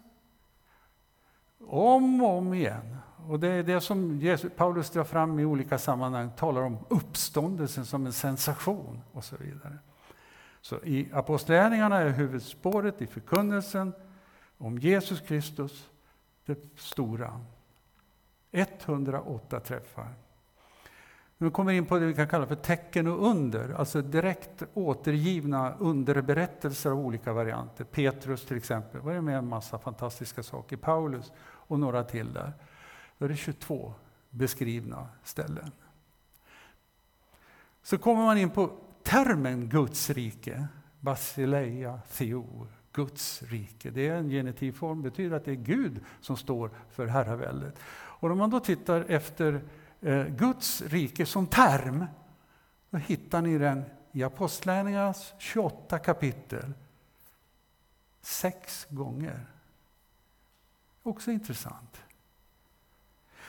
Om 1.66 2.22
och 2.22 2.38
om 2.38 2.55
igen. 2.55 2.96
Och 3.29 3.40
det 3.40 3.48
är 3.48 3.62
det 3.62 3.81
som 3.81 4.20
Paulus 4.57 4.90
drar 4.90 5.05
fram 5.05 5.38
i 5.38 5.44
olika 5.44 5.79
sammanhang, 5.79 6.31
talar 6.37 6.62
om 6.62 6.79
uppståndelsen 6.88 7.85
som 7.85 8.07
en 8.07 8.12
sensation 8.12 9.01
och 9.12 9.25
så 9.25 9.37
vidare. 9.37 9.79
Så 10.61 10.77
i 10.77 11.09
Apostlagärningarna 11.12 11.98
är 11.98 12.09
huvudspåret 12.09 13.03
i 13.03 13.07
förkunnelsen 13.07 13.92
om 14.59 14.79
Jesus 14.79 15.20
Kristus 15.20 15.90
det 16.46 16.79
stora. 16.79 17.40
108 18.51 19.61
träffar. 19.61 20.09
Nu 21.38 21.51
kommer 21.51 21.72
vi 21.72 21.79
in 21.79 21.87
på 21.87 21.98
det 21.98 22.07
vi 22.07 22.14
kan 22.14 22.29
kalla 22.29 22.46
för 22.46 22.55
tecken 22.55 23.07
och 23.07 23.27
under, 23.27 23.75
alltså 23.75 24.03
direkt 24.03 24.62
återgivna 24.75 25.75
underberättelser 25.79 26.90
av 26.90 26.98
olika 26.98 27.33
varianter. 27.33 27.85
Petrus 27.85 28.44
till 28.44 28.57
exempel, 28.57 29.01
var 29.01 29.20
med 29.20 29.38
en 29.38 29.48
massa 29.48 29.79
fantastiska 29.79 30.42
saker. 30.42 30.77
Paulus 30.77 31.33
och 31.72 31.80
några 31.80 32.04
till 32.04 32.32
där. 32.32 32.52
Då 33.18 33.24
är 33.24 33.28
det 33.28 33.37
22 33.37 33.94
beskrivna 34.30 35.08
ställen. 35.24 35.72
Så 37.82 37.98
kommer 37.98 38.24
man 38.24 38.38
in 38.38 38.50
på 38.50 38.70
termen 39.02 39.68
Guds 39.68 40.11
rike, 40.11 40.66
Basileia 41.00 42.00
Theo, 42.12 42.66
Guds 42.92 43.42
rike. 43.42 43.90
Det 43.90 44.08
är 44.08 44.16
en 44.16 44.28
genitivform, 44.28 45.02
betyder 45.02 45.37
att 45.37 45.44
det 45.44 45.50
är 45.50 45.54
Gud 45.54 46.00
som 46.20 46.37
står 46.37 46.70
för 46.90 47.06
herraväldet. 47.06 47.78
Och 47.92 48.30
om 48.30 48.38
man 48.38 48.50
då 48.50 48.61
tittar 48.61 49.04
efter 49.08 49.62
eh, 50.00 50.26
Guds 50.26 50.82
rike 50.82 51.26
som 51.26 51.46
term, 51.46 52.06
då 52.90 52.98
hittar 52.98 53.42
ni 53.42 53.58
den 53.58 53.85
i 54.12 54.22
Apostlagärningarnas 54.22 55.35
28 55.38 55.98
kapitel. 55.98 56.72
Sex 58.20 58.87
gånger. 58.90 59.46
Också 61.02 61.30
intressant. 61.30 62.02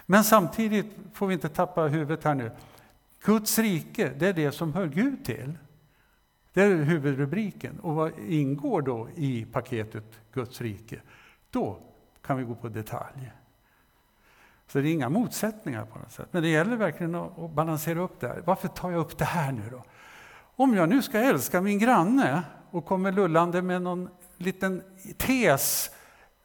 Men 0.06 0.24
samtidigt 0.24 0.86
får 1.14 1.28
vi 1.28 1.34
inte 1.34 1.50
tappa 1.50 1.82
huvudet 1.82 2.24
här 2.24 2.36
nu. 2.36 2.52
Guds 3.24 3.60
rike, 3.60 4.14
det 4.18 4.28
är 4.28 4.34
det 4.34 4.52
som 4.52 4.74
hör 4.74 4.88
Gud 4.88 5.26
till. 5.26 5.58
Det 6.54 6.62
är 6.62 6.76
huvudrubriken. 6.76 7.80
Och 7.80 7.96
vad 7.96 8.12
ingår 8.20 8.82
då 8.82 9.10
i 9.16 9.46
paketet 9.46 10.20
Guds 10.34 10.62
rike? 10.62 11.02
Då 11.50 11.80
kan 12.22 12.38
vi 12.38 12.44
gå 12.44 12.56
på 12.56 12.70
detalj. 12.70 13.32
Så 14.68 14.80
det 14.80 14.90
är 14.90 14.94
inga 14.94 15.10
motsättningar 15.10 15.86
på 15.86 16.00
något 16.00 16.12
sätt. 16.12 16.28
Men 16.32 16.44
det 16.44 16.50
gäller 16.50 16.76
verkligen 16.76 17.16
att 17.16 17.52
balansera 17.52 18.00
upp 18.00 18.20
det 18.20 18.28
här. 18.28 18.42
Varför 18.46 18.68
tar 18.68 18.92
jag 18.92 19.00
upp 19.00 19.18
det 19.18 19.26
här 19.26 19.52
nu 19.52 19.70
då? 19.72 19.84
Om 20.56 20.74
jag 20.74 20.90
nu 20.90 21.02
ska 21.02 21.20
älska 21.20 21.62
min 21.62 21.80
granne 21.80 22.44
och 22.72 22.86
kommer 22.86 23.12
lullande 23.12 23.62
med 23.62 23.82
någon 23.82 24.10
liten 24.38 24.84
tes, 25.18 25.92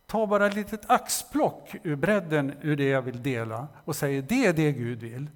ta 0.08 0.26
bara 0.26 0.46
ett 0.46 0.54
litet 0.54 0.90
axplock 0.90 1.74
ur 1.82 1.96
bredden 1.96 2.52
ur 2.60 2.76
det 2.76 2.88
jag 2.88 3.02
vill 3.02 3.22
dela 3.22 3.68
och 3.84 3.96
säger 3.96 4.22
det 4.22 4.46
är 4.46 4.52
det 4.52 4.72
Gud 4.72 5.00
vill. 5.00 5.30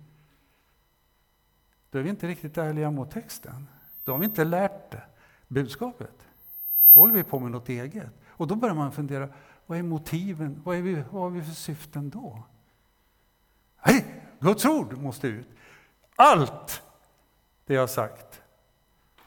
Då 1.90 1.98
är 1.98 2.02
vi 2.02 2.10
inte 2.10 2.26
riktigt 2.26 2.58
ärliga 2.58 2.90
mot 2.90 3.10
texten. 3.10 3.68
Då 4.04 4.12
har 4.12 4.18
vi 4.18 4.24
inte 4.24 4.44
lärt 4.44 4.90
det, 4.90 5.02
budskapet. 5.48 6.26
Då 6.92 7.00
håller 7.00 7.14
vi 7.14 7.22
på 7.22 7.38
med 7.38 7.50
något 7.50 7.68
eget. 7.68 8.10
Och 8.28 8.46
då 8.46 8.54
börjar 8.54 8.74
man 8.74 8.92
fundera, 8.92 9.28
vad 9.66 9.78
är 9.78 9.82
motiven? 9.82 10.62
Vad, 10.64 10.76
är 10.76 10.82
vi, 10.82 10.94
vad 10.94 11.22
har 11.22 11.30
vi 11.30 11.42
för 11.42 11.54
syften 11.54 12.10
då? 12.10 12.42
Nej, 13.86 14.24
Guds 14.38 14.64
ord 14.64 14.98
måste 14.98 15.28
ut. 15.28 15.48
Allt 16.16 16.82
det 17.66 17.74
jag 17.74 17.82
har 17.82 17.86
sagt 17.86 18.42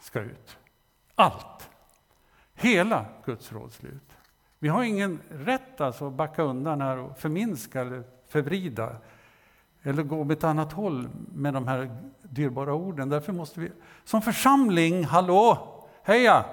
ska 0.01 0.19
ut. 0.21 0.57
Allt. 1.15 1.69
Hela 2.53 3.05
Guds 3.25 3.51
rådslut. 3.51 4.14
Vi 4.59 4.67
har 4.67 4.83
ingen 4.83 5.19
rätt 5.29 5.81
alltså 5.81 6.07
att 6.07 6.13
backa 6.13 6.43
undan 6.43 6.81
här 6.81 6.97
och 6.97 7.17
förminska 7.17 7.81
eller 7.81 8.03
förvrida 8.27 8.97
eller 9.81 10.03
gå 10.03 10.21
åt 10.21 10.31
ett 10.31 10.43
annat 10.43 10.73
håll 10.73 11.09
med 11.33 11.53
de 11.53 11.67
här 11.67 11.97
dyrbara 12.21 12.73
orden. 12.73 13.09
Därför 13.09 13.33
måste 13.33 13.59
vi 13.59 13.71
som 14.03 14.21
församling, 14.21 15.05
hallå, 15.05 15.73
heja, 16.03 16.45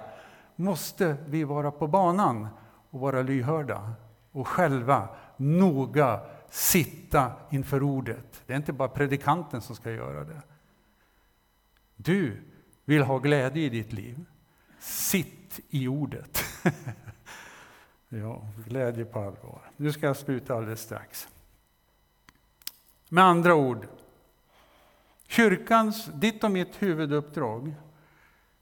måste 0.56 1.16
vi 1.26 1.44
vara 1.44 1.70
på 1.70 1.86
banan 1.86 2.48
och 2.90 3.00
vara 3.00 3.22
lyhörda 3.22 3.92
och 4.32 4.48
själva 4.48 5.08
noga 5.36 6.20
sitta 6.50 7.32
inför 7.50 7.82
ordet. 7.82 8.42
Det 8.46 8.52
är 8.52 8.56
inte 8.56 8.72
bara 8.72 8.88
predikanten 8.88 9.60
som 9.60 9.76
ska 9.76 9.90
göra 9.90 10.24
det. 10.24 10.42
Du 11.96 12.42
vill 12.84 13.02
ha 13.02 13.18
glädje 13.18 13.62
i 13.62 13.68
ditt 13.68 13.92
liv. 13.92 14.24
Sitt 14.78 15.60
i 15.68 15.88
ordet. 15.88 16.44
ja, 18.18 18.42
glädje 18.66 19.04
på 19.04 19.18
allvar. 19.18 19.60
Nu 19.76 19.92
ska 19.92 20.06
jag 20.06 20.16
sluta 20.16 20.54
alldeles 20.54 20.80
strax. 20.80 21.28
Med 23.08 23.24
andra 23.24 23.54
ord, 23.54 23.86
kyrkans, 25.26 26.06
ditt 26.14 26.44
och 26.44 26.50
mitt 26.50 26.82
huvuduppdrag, 26.82 27.74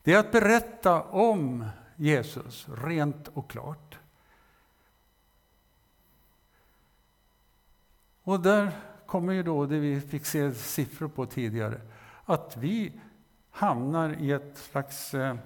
det 0.03 0.13
är 0.13 0.19
att 0.19 0.33
berätta 0.33 1.03
om 1.03 1.65
Jesus 1.97 2.67
rent 2.85 3.29
och 3.29 3.51
klart. 3.51 3.99
Och 8.23 8.41
där 8.41 8.73
kommer 9.07 9.33
ju 9.33 9.43
då 9.43 9.67
det 9.67 9.79
vi 9.79 10.01
fick 10.01 10.27
se 10.27 10.55
siffror 10.55 11.09
på 11.09 11.27
tidigare, 11.27 11.81
att 12.25 12.57
vi 12.57 12.93
hamnar 13.51 14.17
i 14.21 14.31
ett 14.31 14.59
slags 14.59 15.15
eh, 15.15 15.37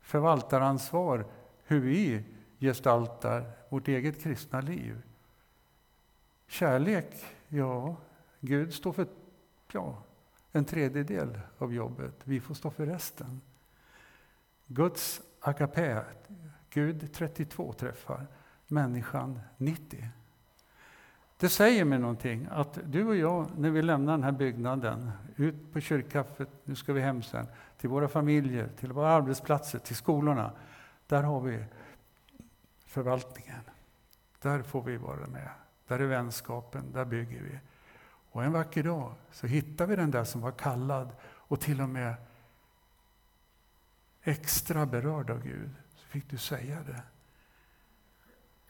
förvaltaransvar 0.00 1.26
hur 1.64 1.80
vi 1.80 2.24
gestaltar 2.62 3.50
vårt 3.68 3.88
eget 3.88 4.22
kristna 4.22 4.60
liv. 4.60 5.02
Kärlek, 6.46 7.24
ja, 7.48 7.96
Gud 8.40 8.74
står 8.74 8.92
för 8.92 9.06
ja, 9.72 10.02
en 10.52 10.64
tredjedel 10.64 11.40
av 11.58 11.74
jobbet. 11.74 12.14
Vi 12.24 12.40
får 12.40 12.54
stå 12.54 12.70
för 12.70 12.86
resten. 12.86 13.40
Guds 14.66 15.20
akapé, 15.40 16.00
Gud 16.70 17.12
32 17.12 17.72
träffar, 17.72 18.26
människan 18.68 19.40
90. 19.56 20.08
Det 21.36 21.48
säger 21.48 21.84
mig 21.84 21.98
någonting 21.98 22.48
att 22.50 22.78
du 22.84 23.06
och 23.06 23.16
jag, 23.16 23.58
när 23.58 23.70
vi 23.70 23.82
lämnar 23.82 24.12
den 24.12 24.22
här 24.22 24.32
byggnaden, 24.32 25.10
ut 25.36 25.72
på 25.72 25.80
kyrkkaffet, 25.80 26.48
nu 26.64 26.74
ska 26.74 26.92
vi 26.92 27.00
hem 27.00 27.22
sen, 27.22 27.46
till 27.76 27.88
våra 27.88 28.08
familjer, 28.08 28.68
till 28.78 28.92
våra 28.92 29.10
arbetsplatser, 29.10 29.78
till 29.78 29.96
skolorna. 29.96 30.52
Där 31.06 31.22
har 31.22 31.40
vi 31.40 31.64
förvaltningen. 32.92 33.60
Där 34.42 34.62
får 34.62 34.82
vi 34.82 34.96
vara 34.96 35.26
med. 35.26 35.48
Där 35.86 35.98
är 35.98 36.06
vänskapen, 36.06 36.92
där 36.92 37.04
bygger 37.04 37.42
vi. 37.42 37.58
Och 38.30 38.44
en 38.44 38.52
vacker 38.52 38.82
dag 38.82 39.14
så 39.30 39.46
hittar 39.46 39.86
vi 39.86 39.96
den 39.96 40.10
där 40.10 40.24
som 40.24 40.40
var 40.40 40.52
kallad 40.52 41.08
och 41.22 41.60
till 41.60 41.80
och 41.80 41.88
med 41.88 42.14
extra 44.22 44.86
berörd 44.86 45.30
av 45.30 45.42
Gud. 45.42 45.70
Så 45.96 46.06
fick 46.06 46.30
du 46.30 46.38
säga 46.38 46.78
det. 46.86 47.02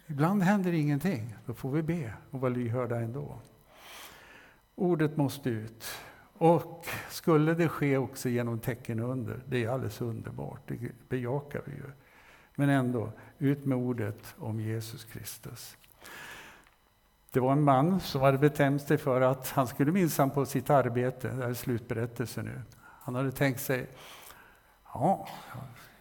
Ibland 0.06 0.42
händer 0.42 0.72
ingenting. 0.72 1.34
Då 1.46 1.54
får 1.54 1.70
vi 1.70 1.82
be 1.82 2.14
och 2.30 2.40
vara 2.40 2.52
lyhörda 2.52 3.00
ändå. 3.00 3.38
Ordet 4.74 5.16
måste 5.16 5.50
ut. 5.50 5.84
Och 6.38 6.86
skulle 7.08 7.54
det 7.54 7.68
ske 7.68 7.96
också 7.96 8.28
genom 8.28 8.58
tecken 8.58 9.00
under, 9.00 9.42
det 9.46 9.64
är 9.64 9.68
alldeles 9.68 10.00
underbart, 10.00 10.60
det 10.66 11.08
bejakar 11.08 11.62
vi 11.64 11.72
ju. 11.72 11.90
Men 12.54 12.68
ändå, 12.68 13.12
ut 13.38 13.64
med 13.64 13.78
ordet 13.78 14.34
om 14.38 14.60
Jesus 14.60 15.04
Kristus. 15.04 15.76
Det 17.32 17.40
var 17.40 17.52
en 17.52 17.62
man 17.62 18.00
som 18.00 18.20
hade 18.20 18.38
bestämt 18.38 18.82
sig 18.82 18.98
för 18.98 19.20
att 19.20 19.48
han 19.48 19.66
skulle 19.66 19.92
minsann 19.92 20.30
på 20.30 20.46
sitt 20.46 20.70
arbete, 20.70 21.28
det 21.28 21.42
här 21.42 21.50
är 21.50 21.54
slutberättelsen 21.54 22.44
nu. 22.44 22.62
Han 22.78 23.14
hade 23.14 23.32
tänkt 23.32 23.60
sig, 23.60 23.88
ja, 24.94 25.28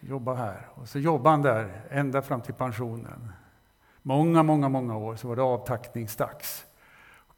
jobba 0.00 0.34
här. 0.34 0.68
Och 0.74 0.88
så 0.88 0.98
jobbade 0.98 1.30
han 1.30 1.42
där 1.42 1.82
ända 1.90 2.22
fram 2.22 2.40
till 2.40 2.54
pensionen. 2.54 3.32
Många, 4.02 4.42
många, 4.42 4.68
många 4.68 4.96
år 4.96 5.16
så 5.16 5.28
var 5.28 5.36
det 5.36 5.42
avtackningsdags. 5.42 6.64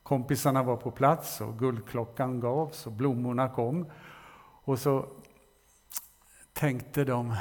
Kompisarna 0.02 0.62
var 0.62 0.76
på 0.76 0.90
plats 0.90 1.40
och 1.40 1.58
guldklockan 1.58 2.40
gavs 2.40 2.86
och 2.86 2.92
blommorna 2.92 3.48
kom. 3.48 3.86
Och 4.64 4.78
så 4.78 5.06
tänkte 6.52 7.04
de 7.04 7.36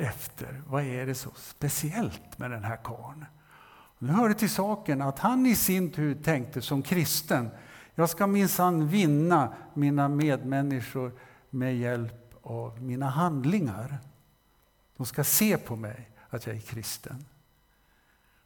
efter, 0.00 0.62
vad 0.66 0.82
är 0.82 1.06
det 1.06 1.14
så 1.14 1.30
speciellt 1.36 2.38
med 2.38 2.50
den 2.50 2.64
här 2.64 2.76
karln? 2.76 3.24
Nu 3.98 4.12
hör 4.12 4.28
det 4.28 4.34
till 4.34 4.50
saken 4.50 5.02
att 5.02 5.18
han 5.18 5.46
i 5.46 5.54
sin 5.54 5.90
tur 5.90 6.14
tänkte 6.14 6.62
som 6.62 6.82
kristen, 6.82 7.50
jag 7.94 8.10
ska 8.10 8.26
minsann 8.26 8.88
vinna 8.88 9.54
mina 9.74 10.08
medmänniskor 10.08 11.12
med 11.50 11.76
hjälp 11.76 12.34
av 12.42 12.82
mina 12.82 13.08
handlingar. 13.08 13.98
De 14.96 15.06
ska 15.06 15.24
se 15.24 15.56
på 15.56 15.76
mig 15.76 16.10
att 16.28 16.46
jag 16.46 16.56
är 16.56 16.60
kristen. 16.60 17.24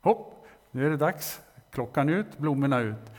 Hopp, 0.01 0.47
nu 0.71 0.87
är 0.87 0.91
det 0.91 0.97
dags. 0.97 1.41
Klockan 1.71 2.09
ut, 2.09 2.39
blommorna 2.39 2.81
ut. 2.81 3.13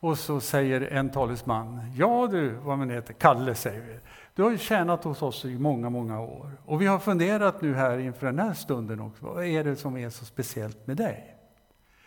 Och 0.00 0.18
så 0.18 0.40
säger 0.40 0.80
en 0.80 1.10
talesman, 1.10 1.92
ja 1.96 2.28
du, 2.30 2.50
vad 2.50 2.78
man 2.78 2.90
heter, 2.90 3.14
Kalle 3.14 3.54
säger 3.54 3.80
vi. 3.80 3.98
Du 4.34 4.42
har 4.42 4.50
ju 4.50 4.58
tjänat 4.58 5.04
hos 5.04 5.22
oss 5.22 5.44
i 5.44 5.58
många, 5.58 5.90
många 5.90 6.20
år. 6.20 6.58
Och 6.64 6.82
vi 6.82 6.86
har 6.86 6.98
funderat 6.98 7.62
nu 7.62 7.74
här 7.74 7.98
inför 7.98 8.26
den 8.26 8.38
här 8.38 8.54
stunden 8.54 9.00
också, 9.00 9.24
vad 9.24 9.44
är 9.44 9.64
det 9.64 9.76
som 9.76 9.96
är 9.96 10.10
så 10.10 10.24
speciellt 10.24 10.86
med 10.86 10.96
dig? 10.96 11.36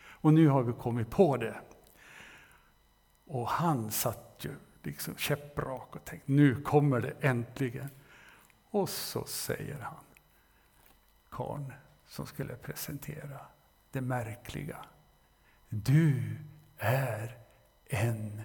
Och 0.10 0.34
nu 0.34 0.48
har 0.48 0.64
vi 0.64 0.74
kommit 0.74 1.10
på 1.10 1.38
det. 1.38 1.56
Och 3.28 3.48
han 3.48 3.92
satt 3.92 4.38
ju 4.40 4.52
liksom 4.84 5.16
käpprak 5.16 5.96
och 5.96 6.06
tänkte, 6.06 6.32
nu 6.32 6.62
kommer 6.62 7.02
det 7.02 7.14
äntligen. 7.22 7.90
Och 8.70 8.90
så 8.90 9.26
säger 9.26 9.80
han, 9.80 10.04
karn 11.30 11.74
som 12.08 12.26
skulle 12.26 12.56
presentera 12.56 13.40
det 13.92 14.02
märkliga. 14.02 14.78
Du 15.70 16.38
är 16.78 17.38
en 17.86 18.42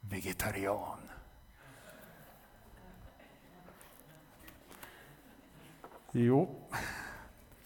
vegetarian. 0.00 1.09
Jo, 6.12 6.48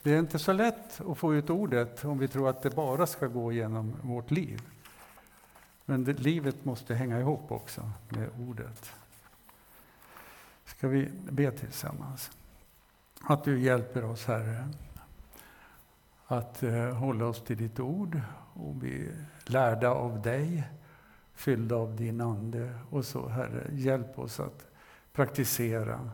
det 0.02 0.14
är 0.14 0.18
inte 0.18 0.38
så 0.38 0.52
lätt 0.52 1.00
att 1.00 1.18
få 1.18 1.34
ut 1.34 1.50
ordet 1.50 2.04
om 2.04 2.18
vi 2.18 2.28
tror 2.28 2.48
att 2.48 2.62
det 2.62 2.70
bara 2.70 3.06
ska 3.06 3.26
gå 3.26 3.52
genom 3.52 3.96
vårt 4.02 4.30
liv. 4.30 4.62
Men 5.84 6.04
det, 6.04 6.12
livet 6.12 6.64
måste 6.64 6.94
hänga 6.94 7.20
ihop 7.20 7.52
också 7.52 7.90
med 8.08 8.28
ordet. 8.48 8.90
Ska 10.64 10.88
vi 10.88 11.10
be 11.30 11.50
tillsammans? 11.50 12.30
Att 13.22 13.44
du 13.44 13.60
hjälper 13.60 14.04
oss, 14.04 14.26
Herre, 14.26 14.68
att 16.26 16.62
eh, 16.62 16.94
hålla 16.94 17.26
oss 17.26 17.42
till 17.44 17.56
ditt 17.56 17.80
ord 17.80 18.20
och 18.54 18.74
bli 18.74 19.10
lärda 19.44 19.90
av 19.90 20.22
dig, 20.22 20.68
fyllda 21.34 21.76
av 21.76 21.96
din 21.96 22.20
Ande. 22.20 22.78
Och 22.90 23.04
så, 23.04 23.28
Herre, 23.28 23.66
hjälp 23.72 24.18
oss 24.18 24.40
att 24.40 24.66
praktisera 25.12 26.10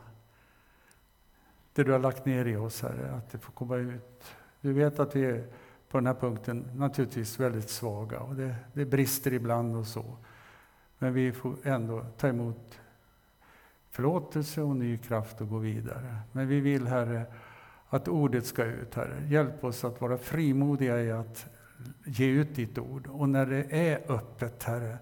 det 1.73 1.83
du 1.85 1.93
har 1.93 1.99
lagt 1.99 2.27
ner 2.27 2.45
i 2.45 2.57
oss, 2.57 2.83
Herre, 2.83 3.11
att 3.11 3.31
det 3.31 3.39
får 3.39 3.53
komma 3.53 3.77
ut. 3.77 4.25
Du 4.61 4.73
vet 4.73 5.01
att 5.01 5.17
vi 5.17 5.25
är 5.25 5.47
på 5.89 5.99
den 5.99 6.07
här 6.07 6.15
punkten 6.15 6.71
naturligtvis 6.75 7.41
väldigt 7.41 7.71
svaga 7.71 8.21
och 8.21 8.35
det, 8.35 8.55
det 8.73 8.85
brister 8.85 9.33
ibland 9.33 9.77
och 9.77 9.87
så. 9.87 10.17
Men 10.99 11.15
vi 11.15 11.33
får 11.33 11.55
ändå 11.63 12.07
ta 12.17 12.29
emot 12.29 12.81
förlåtelse 13.91 14.63
och 14.63 14.77
ny 14.77 14.99
kraft 14.99 15.41
och 15.41 15.49
gå 15.49 15.59
vidare. 15.59 16.17
Men 16.33 16.49
vi 16.49 16.61
vill, 16.61 16.87
Herre, 16.87 17.27
att 17.89 18.09
ordet 18.09 18.47
ska 18.47 18.65
ut, 18.65 18.95
Herre. 18.95 19.27
Hjälp 19.29 19.65
oss 19.65 19.85
att 19.85 20.01
vara 20.01 20.19
frimodiga 20.19 21.03
i 21.03 21.11
att 21.11 21.47
ge 22.05 22.27
ut 22.27 22.55
ditt 22.55 22.79
ord. 22.79 23.07
Och 23.07 23.29
när 23.29 23.47
det 23.47 23.65
är 23.71 24.13
öppet, 24.13 24.63
Herre, 24.63 24.99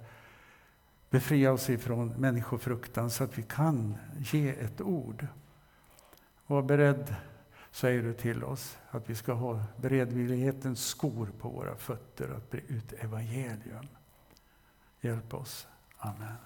befria 1.10 1.52
oss 1.52 1.70
ifrån 1.70 2.08
människofruktan 2.08 3.10
så 3.10 3.24
att 3.24 3.38
vi 3.38 3.42
kan 3.42 3.96
ge 4.18 4.48
ett 4.48 4.80
ord. 4.80 5.26
Var 6.50 6.62
beredd, 6.62 7.14
säger 7.70 8.02
du 8.02 8.14
till 8.14 8.44
oss, 8.44 8.78
att 8.90 9.10
vi 9.10 9.14
ska 9.14 9.32
ha 9.32 9.62
beredvillighetens 9.76 10.86
skor 10.86 11.30
på 11.40 11.48
våra 11.48 11.76
fötter 11.76 12.28
att 12.36 12.50
bre 12.50 12.60
ut 12.60 12.92
evangelium. 12.92 13.86
Hjälp 15.00 15.34
oss. 15.34 15.68
Amen. 15.98 16.36